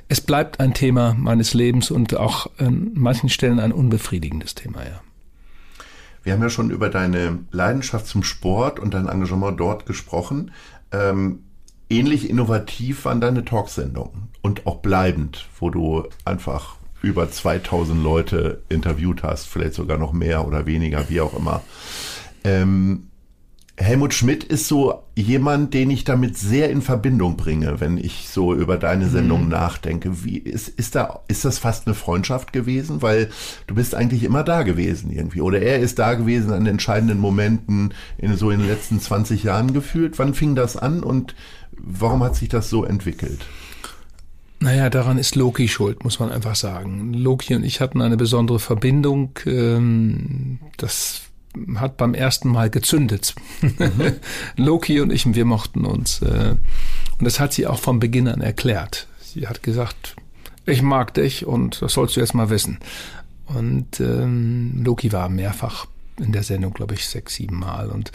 [0.08, 5.02] es bleibt ein Thema meines Lebens und auch an manchen Stellen ein unbefriedigendes Thema, ja.
[6.24, 10.52] Wir haben ja schon über deine Leidenschaft zum Sport und dein Engagement dort gesprochen.
[10.92, 11.40] Ähm,
[11.90, 19.24] ähnlich innovativ waren deine Talksendungen und auch bleibend, wo du einfach über 2000 Leute interviewt
[19.24, 21.62] hast, vielleicht sogar noch mehr oder weniger, wie auch immer.
[22.44, 23.08] Ähm,
[23.80, 28.56] Helmut Schmidt ist so jemand, den ich damit sehr in Verbindung bringe, wenn ich so
[28.56, 29.50] über deine Sendung mhm.
[29.50, 30.24] nachdenke.
[30.24, 33.04] Wie ist, ist da, ist das fast eine Freundschaft gewesen?
[33.04, 33.30] Weil
[33.68, 35.42] du bist eigentlich immer da gewesen irgendwie.
[35.42, 39.74] Oder er ist da gewesen an entscheidenden Momenten in so in den letzten 20 Jahren
[39.74, 40.18] gefühlt.
[40.18, 41.36] Wann fing das an und
[41.72, 43.46] warum hat sich das so entwickelt?
[44.60, 47.14] Naja, daran ist Loki schuld, muss man einfach sagen.
[47.14, 49.38] Loki und ich hatten eine besondere Verbindung.
[49.46, 51.22] Ähm, das
[51.76, 53.36] hat beim ersten Mal gezündet.
[53.62, 54.16] Mhm.
[54.56, 56.22] Loki und ich, wir mochten uns.
[56.22, 56.56] Äh,
[57.20, 59.08] und das hat sie auch von Beginn an erklärt.
[59.22, 60.16] Sie hat gesagt,
[60.66, 62.80] ich mag dich und das sollst du jetzt mal wissen.
[63.46, 65.88] Und ähm, Loki war mehrfach
[66.20, 67.90] in der Sendung, glaube ich, sechs, sieben Mal.
[67.90, 68.12] Und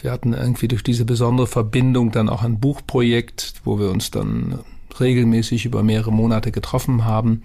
[0.00, 4.58] wir hatten irgendwie durch diese besondere Verbindung dann auch ein Buchprojekt, wo wir uns dann
[5.00, 7.42] regelmäßig über mehrere Monate getroffen haben.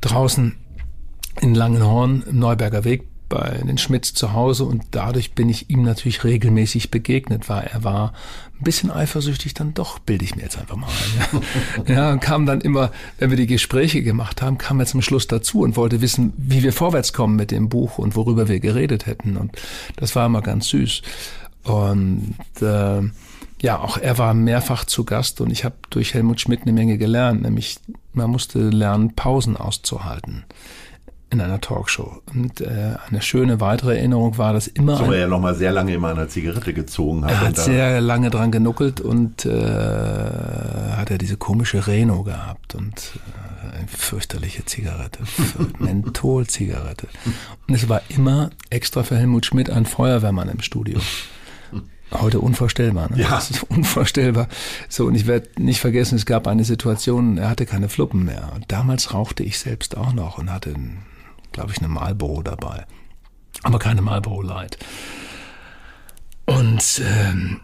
[0.00, 0.56] Draußen
[1.40, 5.82] in Langenhorn im Neuberger Weg bei den Schmidts zu Hause und dadurch bin ich ihm
[5.82, 8.12] natürlich regelmäßig begegnet, weil er war
[8.58, 11.42] ein bisschen eifersüchtig, dann doch, bilde ich mir jetzt einfach mal ein.
[11.86, 15.02] Ja, ja und kam dann immer, wenn wir die Gespräche gemacht haben, kam er zum
[15.02, 18.60] Schluss dazu und wollte wissen, wie wir vorwärts kommen mit dem Buch und worüber wir
[18.60, 19.52] geredet hätten und
[19.96, 21.02] das war immer ganz süß.
[21.64, 23.02] Und äh,
[23.66, 26.98] ja, auch er war mehrfach zu Gast und ich habe durch Helmut Schmidt eine Menge
[26.98, 27.80] gelernt, nämlich
[28.12, 30.44] man musste lernen, Pausen auszuhalten
[31.30, 32.22] in einer Talkshow.
[32.32, 34.98] Und äh, eine schöne weitere Erinnerung war, dass immer.
[34.98, 37.32] So, er ja mal sehr lange immer eine Zigarette gezogen hat.
[37.32, 43.14] Er hat sehr lange dran genuckelt und äh, hat er diese komische Reno gehabt und
[43.16, 45.18] äh, eine fürchterliche Zigarette,
[45.80, 47.08] Mentholzigarette.
[47.66, 51.00] Und es war immer extra für Helmut Schmidt ein Feuerwehrmann im Studio.
[52.12, 53.22] Heute unvorstellbar, ne?
[53.22, 53.30] Ja.
[53.30, 54.48] Das ist unvorstellbar.
[54.88, 58.52] So, und ich werde nicht vergessen, es gab eine Situation, er hatte keine Fluppen mehr.
[58.54, 60.74] Und damals rauchte ich selbst auch noch und hatte,
[61.52, 62.86] glaube ich, eine Marlboro dabei.
[63.62, 64.78] Aber keine Marlboro Light.
[66.44, 67.60] Und ähm,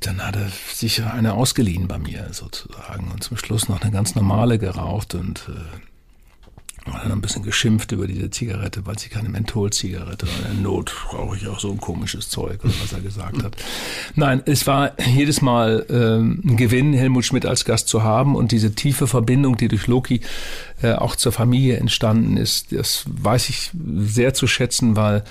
[0.00, 4.14] dann hat er sich eine ausgeliehen bei mir sozusagen und zum Schluss noch eine ganz
[4.14, 5.85] normale geraucht und äh,
[6.86, 10.50] und dann ein bisschen geschimpft über diese Zigarette, weil sie keine Mentholzigarette war.
[10.50, 13.56] In Not brauche ich auch so ein komisches Zeug, oder was er gesagt hat.
[14.14, 18.52] Nein, es war jedes Mal ähm, ein Gewinn, Helmut Schmidt als Gast zu haben und
[18.52, 20.20] diese tiefe Verbindung, die durch Loki
[20.82, 25.24] äh, auch zur Familie entstanden ist, das weiß ich sehr zu schätzen, weil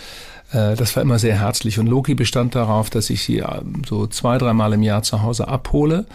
[0.52, 1.80] äh, das war immer sehr herzlich.
[1.80, 5.48] Und Loki bestand darauf, dass ich sie äh, so zwei, dreimal im Jahr zu Hause
[5.48, 6.06] abhole,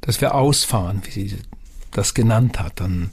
[0.00, 1.36] dass wir ausfahren, wie sie
[1.92, 2.80] das genannt hat.
[2.80, 3.10] Dann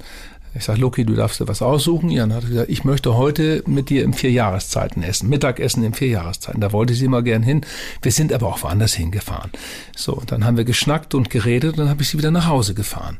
[0.54, 2.10] ich sage, Loki, du darfst dir was aussuchen.
[2.10, 5.30] Jan hat gesagt, ich möchte heute mit dir im Vierjahreszeiten essen.
[5.30, 6.60] Mittagessen im Vierjahreszeiten.
[6.60, 7.62] Da wollte sie immer gern hin.
[8.02, 9.52] Wir sind aber auch woanders hingefahren.
[9.95, 12.74] So, dann haben wir geschnackt und geredet und dann habe ich sie wieder nach Hause
[12.74, 13.18] gefahren.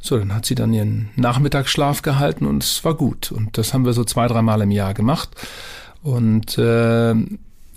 [0.00, 3.30] So, dann hat sie dann ihren Nachmittagsschlaf gehalten und es war gut.
[3.30, 5.30] Und das haben wir so zwei, dreimal im Jahr gemacht.
[6.02, 7.14] Und äh,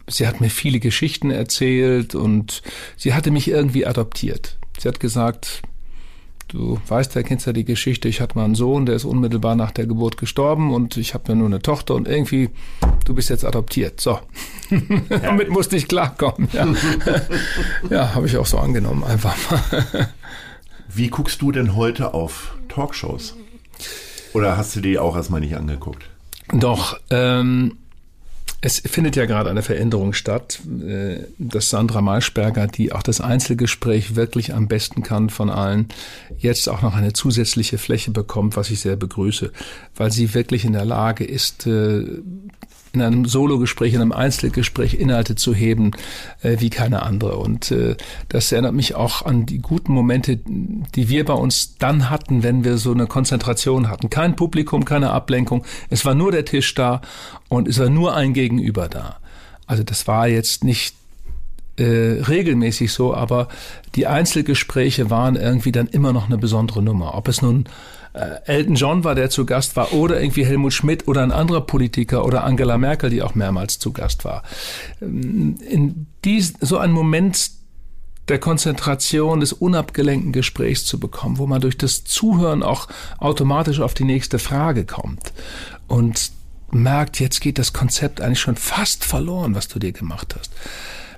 [0.07, 2.61] sie hat mir viele Geschichten erzählt und
[2.95, 4.57] sie hatte mich irgendwie adoptiert.
[4.79, 5.61] Sie hat gesagt,
[6.55, 9.55] du weißt ja, kennst ja die Geschichte, ich hatte mal einen Sohn, der ist unmittelbar
[9.55, 12.49] nach der Geburt gestorben und ich habe ja nur eine Tochter und irgendwie,
[13.03, 13.99] du bist jetzt adoptiert.
[13.99, 14.19] So.
[15.09, 16.47] Damit musste ich klarkommen.
[16.53, 16.67] Ja,
[17.89, 20.09] ja habe ich auch so angenommen, einfach mal.
[20.87, 23.35] Wie guckst du denn heute auf Talkshows?
[24.33, 26.09] Oder hast du die auch erstmal nicht angeguckt?
[26.53, 27.77] Doch, ähm,
[28.65, 34.15] es findet ja gerade eine Veränderung statt, äh, dass Sandra Maischberger, die auch das Einzelgespräch
[34.15, 35.87] wirklich am besten kann von allen,
[36.39, 39.51] jetzt auch noch eine zusätzliche Fläche bekommt, was ich sehr begrüße,
[39.95, 42.05] weil sie wirklich in der Lage ist, äh,
[42.95, 45.91] in einem Sologespräch, in einem Einzelgespräch Inhalte zu heben
[46.41, 47.37] äh, wie keine andere.
[47.37, 47.95] Und äh,
[48.29, 52.63] das erinnert mich auch an die guten Momente, die wir bei uns dann hatten, wenn
[52.63, 54.09] wir so eine Konzentration hatten.
[54.09, 55.63] Kein Publikum, keine Ablenkung.
[55.89, 57.01] Es war nur der Tisch da
[57.49, 59.17] und es war nur ein Gegenüber da.
[59.67, 60.95] Also das war jetzt nicht
[61.77, 63.47] äh, regelmäßig so, aber
[63.95, 67.15] die Einzelgespräche waren irgendwie dann immer noch eine besondere Nummer.
[67.15, 67.65] Ob es nun
[68.45, 72.25] Elton John war, der zu Gast war, oder irgendwie Helmut Schmidt oder ein anderer Politiker
[72.25, 74.43] oder Angela Merkel, die auch mehrmals zu Gast war.
[75.01, 77.51] Ähm, in dies, so ein Moment
[78.27, 82.87] der Konzentration des unabgelenkten Gesprächs zu bekommen, wo man durch das Zuhören auch
[83.19, 85.31] automatisch auf die nächste Frage kommt
[85.87, 86.31] und
[86.71, 90.51] merkt, jetzt geht das Konzept eigentlich schon fast verloren, was du dir gemacht hast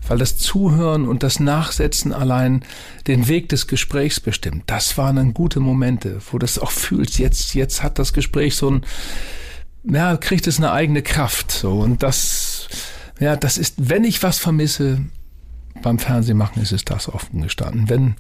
[0.10, 2.64] weil das Zuhören und das Nachsetzen allein
[3.08, 4.64] den Weg des Gesprächs bestimmt.
[4.68, 8.72] Das waren dann gute Momente, wo das auch fühlst, jetzt, jetzt hat das Gespräch so
[8.72, 8.86] ein,
[9.84, 11.80] ja, kriegt es eine eigene Kraft, so.
[11.80, 12.68] Und das,
[13.20, 15.02] ja, das ist, wenn ich was vermisse,
[15.82, 17.90] beim Fernsehen machen ist es das offen gestanden.
[17.90, 18.16] Wenn,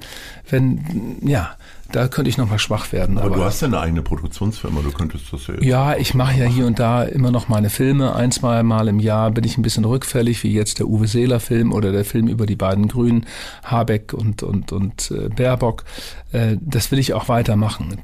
[0.49, 1.55] wenn, ja,
[1.91, 3.17] da könnte ich noch mal schwach werden.
[3.17, 6.37] Aber, aber du hast ja eine eigene Produktionsfirma, du könntest das ja Ja, ich mache
[6.37, 8.15] ja hier und da immer noch meine Filme.
[8.15, 11.39] Ein, zwei Mal im Jahr bin ich ein bisschen rückfällig, wie jetzt der Uwe Seeler
[11.39, 13.25] Film oder der Film über die beiden Grünen,
[13.63, 15.83] Habeck und, und, und äh, Baerbock.
[16.31, 17.97] Äh, das will ich auch weitermachen.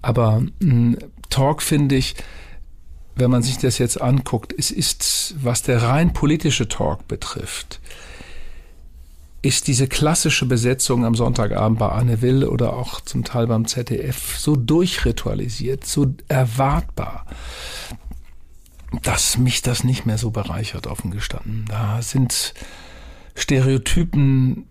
[0.00, 0.96] Aber äh,
[1.30, 2.14] Talk finde ich,
[3.14, 7.80] wenn man sich das jetzt anguckt, es ist, was der rein politische Talk betrifft,
[9.42, 14.38] ist diese klassische Besetzung am Sonntagabend bei Anne Will oder auch zum Teil beim ZDF
[14.38, 17.26] so durchritualisiert, so erwartbar,
[19.02, 21.64] dass mich das nicht mehr so bereichert, offen gestanden.
[21.68, 22.54] Da sind
[23.34, 24.66] Stereotypen,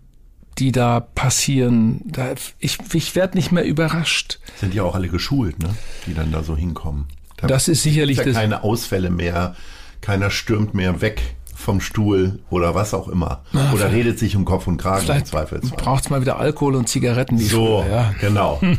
[0.58, 2.00] die da passieren.
[2.06, 4.38] Da, ich ich werde nicht mehr überrascht.
[4.58, 5.74] Sind ja auch alle geschult, ne?
[6.06, 7.08] die dann da so hinkommen.
[7.36, 9.54] Da das ist sicherlich ja keine Ausfälle mehr.
[10.00, 13.44] Keiner stürmt mehr weg vom Stuhl oder was auch immer.
[13.52, 15.78] Na, oder redet sich um Kopf und Kragen im Zweifelsfall.
[15.78, 17.38] Braucht es mal wieder Alkohol und Zigaretten.
[17.38, 18.14] Wie so, früher, ja.
[18.20, 18.60] genau.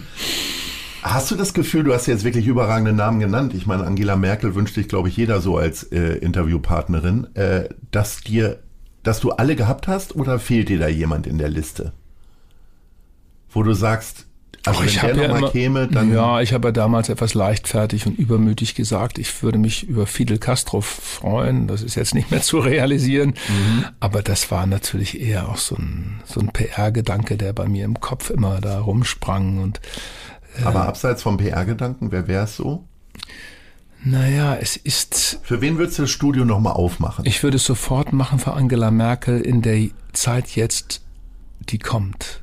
[1.03, 3.53] Hast du das Gefühl, du hast jetzt wirklich überragende Namen genannt?
[3.53, 8.21] Ich meine, Angela Merkel wünscht dich, glaube ich, jeder so als äh, Interviewpartnerin, äh, dass
[8.21, 8.59] dir,
[9.03, 11.91] dass du alle gehabt hast oder fehlt dir da jemand in der Liste?
[13.51, 14.27] Wo du sagst,
[14.66, 16.14] also Ach, wenn ich der ja immer, käme, dann.
[16.14, 20.38] Ja, ich habe ja damals etwas leichtfertig und übermütig gesagt, ich würde mich über Fidel
[20.38, 21.68] Castro freuen.
[21.68, 23.34] Das ist jetzt nicht mehr zu realisieren.
[23.49, 23.86] Mhm.
[23.99, 27.99] Aber das war natürlich eher auch so ein, so ein PR-Gedanke, der bei mir im
[27.99, 29.61] Kopf immer da rumsprang.
[29.61, 29.82] Und,
[30.61, 32.86] äh, Aber abseits vom PR-Gedanken, wer wäre es so?
[34.05, 35.39] Naja, es ist.
[35.43, 37.26] Für wen würdest du das Studio nochmal aufmachen?
[37.26, 41.01] Ich würde es sofort machen für Angela Merkel in der Zeit jetzt,
[41.70, 42.42] die kommt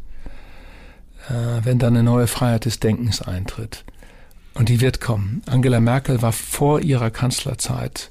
[1.29, 3.85] wenn dann eine neue Freiheit des Denkens eintritt.
[4.55, 5.43] Und die wird kommen.
[5.47, 8.11] Angela Merkel war vor ihrer Kanzlerzeit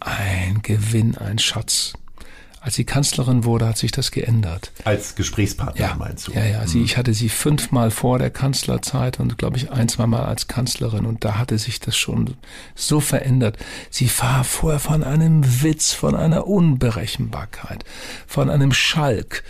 [0.00, 1.94] ein Gewinn, ein Schatz.
[2.60, 4.70] Als sie Kanzlerin wurde, hat sich das geändert.
[4.84, 6.32] Als Gesprächspartner ja, meinst du?
[6.32, 6.64] Ja, ja.
[6.64, 6.84] Sie, mhm.
[6.84, 11.04] ich hatte sie fünfmal vor der Kanzlerzeit und glaube ich ein, zwei Mal als Kanzlerin
[11.04, 12.36] und da hatte sich das schon
[12.76, 13.58] so verändert.
[13.90, 17.84] Sie war vorher von einem Witz, von einer Unberechenbarkeit,
[18.28, 19.42] von einem Schalk.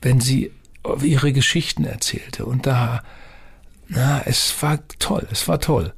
[0.00, 0.50] Wenn sie
[1.02, 2.44] ihre Geschichten erzählte.
[2.46, 3.02] Und da,
[3.88, 5.92] na, es war toll, es war toll.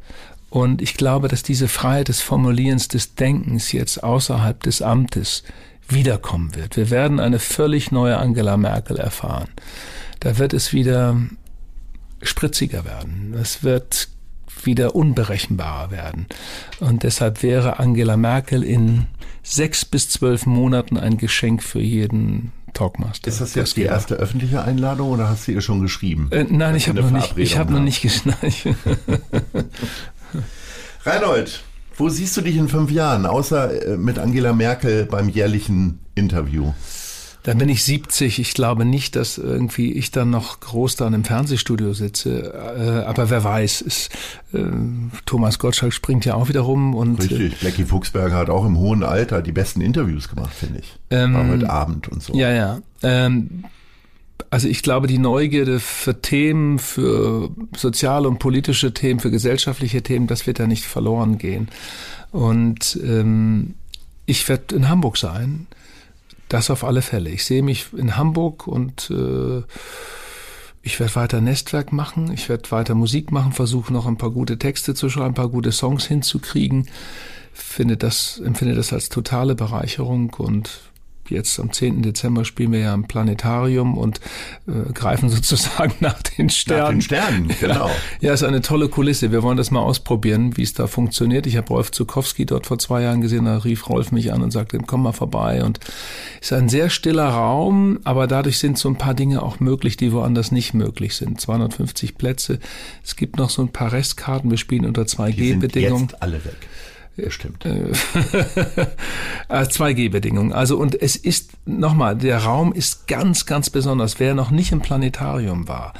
[0.51, 5.43] Und ich glaube, dass diese Freiheit des Formulierens, des Denkens jetzt außerhalb des Amtes
[5.89, 6.76] wiederkommen wird.
[6.76, 9.49] Wir werden eine völlig neue Angela Merkel erfahren.
[10.20, 11.16] Da wird es wieder
[12.22, 13.35] spritziger werden.
[13.41, 14.09] Es wird
[14.62, 16.26] wieder unberechenbarer werden.
[16.80, 19.07] Und deshalb wäre Angela Merkel in
[19.43, 23.28] sechs bis zwölf Monaten ein Geschenk für jeden Talkmaster.
[23.28, 26.28] Ist das jetzt die erste öffentliche Einladung oder hast du ihr schon geschrieben?
[26.30, 27.38] Äh, nein, ich habe noch nicht.
[27.38, 28.66] Ich habe noch nicht geschnallt.
[31.04, 31.62] Reinhold,
[31.96, 36.72] wo siehst du dich in fünf Jahren, außer äh, mit Angela Merkel beim jährlichen Interview?
[37.45, 38.38] Dann bin ich 70.
[38.38, 42.53] Ich glaube nicht, dass irgendwie ich dann noch groß da im Fernsehstudio sitze.
[42.55, 44.11] Äh, aber wer weiß, ist,
[44.55, 44.61] äh,
[45.26, 46.95] Thomas Gottschalk springt ja auch wieder rum.
[46.95, 50.80] Und, Richtig, äh, Blackie Fuchsberger hat auch im hohen Alter die besten Interviews gemacht, finde
[50.80, 50.97] ich.
[51.11, 52.34] Ähm, War heute Abend und so.
[52.34, 52.80] Ja, ja.
[53.03, 53.64] Ähm,
[54.49, 60.28] Also ich glaube, die Neugierde für Themen, für soziale und politische Themen, für gesellschaftliche Themen,
[60.28, 61.68] das wird da nicht verloren gehen.
[62.30, 63.74] Und ähm,
[64.26, 65.66] ich werde in Hamburg sein.
[66.55, 67.30] Das auf alle Fälle.
[67.30, 69.64] Ich sehe mich in Hamburg und äh,
[70.82, 74.57] ich werde weiter Nestwerk machen, ich werde weiter Musik machen, versuche noch ein paar gute
[74.57, 76.88] Texte zu schreiben, ein paar gute Songs hinzukriegen.
[77.52, 80.78] Finde das, empfinde das als totale Bereicherung und
[81.30, 82.02] jetzt am 10.
[82.02, 84.20] Dezember spielen wir ja im Planetarium und
[84.66, 86.82] äh, greifen sozusagen nach den Sternen.
[86.82, 87.90] Nach den Sternen, genau.
[88.20, 89.32] Ja, ist eine tolle Kulisse.
[89.32, 91.46] Wir wollen das mal ausprobieren, wie es da funktioniert.
[91.46, 94.50] Ich habe Rolf Zukowski dort vor zwei Jahren gesehen, da rief Rolf mich an und
[94.50, 95.64] sagte, komm mal vorbei.
[95.64, 95.80] Und
[96.40, 100.12] ist ein sehr stiller Raum, aber dadurch sind so ein paar Dinge auch möglich, die
[100.12, 101.40] woanders nicht möglich sind.
[101.40, 102.58] 250 Plätze.
[103.02, 104.50] Es gibt noch so ein paar Restkarten.
[104.50, 106.08] Wir spielen unter 2G-Bedingungen.
[106.20, 106.56] alle weg.
[107.16, 107.64] Bestimmt.
[107.64, 107.92] Äh,
[109.48, 110.50] 2G-Bedingungen.
[110.52, 114.18] Äh, also und es ist nochmal, der Raum ist ganz, ganz besonders.
[114.18, 115.94] Wer noch nicht im Planetarium war,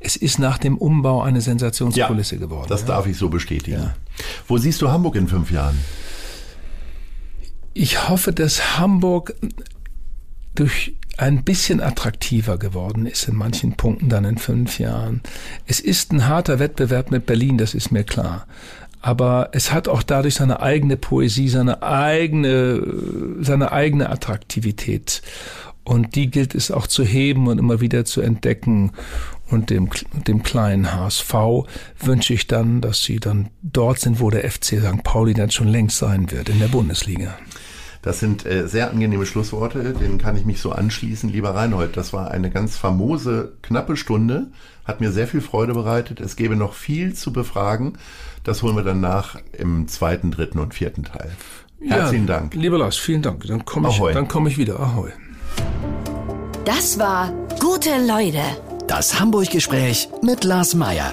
[0.00, 2.66] es ist nach dem Umbau eine Sensationskulisse ja, geworden.
[2.68, 2.88] Das ja.
[2.88, 3.82] darf ich so bestätigen.
[3.82, 3.94] Ja.
[4.46, 5.78] Wo siehst du Hamburg in fünf Jahren?
[7.74, 9.34] Ich hoffe, dass Hamburg
[10.54, 15.22] durch ein bisschen attraktiver geworden ist in manchen Punkten dann in fünf Jahren.
[15.66, 18.46] Es ist ein harter Wettbewerb mit Berlin, das ist mir klar
[19.06, 22.82] aber es hat auch dadurch seine eigene Poesie, seine eigene,
[23.38, 25.22] seine eigene Attraktivität.
[25.84, 28.90] Und die gilt es auch zu heben und immer wieder zu entdecken.
[29.48, 29.90] Und dem,
[30.26, 31.34] dem kleinen HSV
[32.00, 35.04] wünsche ich dann, dass sie dann dort sind, wo der FC St.
[35.04, 37.38] Pauli dann schon längst sein wird, in der Bundesliga.
[38.06, 41.28] Das sind äh, sehr angenehme Schlussworte, denen kann ich mich so anschließen.
[41.28, 44.46] Lieber Reinhold, das war eine ganz famose, knappe Stunde,
[44.84, 46.20] hat mir sehr viel Freude bereitet.
[46.20, 47.98] Es gäbe noch viel zu befragen.
[48.44, 51.32] Das holen wir dann nach im zweiten, dritten und vierten Teil.
[51.80, 52.54] Herzlichen ja, Dank.
[52.54, 53.44] Lieber Lars, vielen Dank.
[53.44, 54.78] Dann komme ich, dann komm ich wieder.
[54.78, 55.10] Ahoi.
[56.64, 58.42] Das war Gute Leute.
[58.86, 61.12] Das Hamburg-Gespräch mit Lars Meier.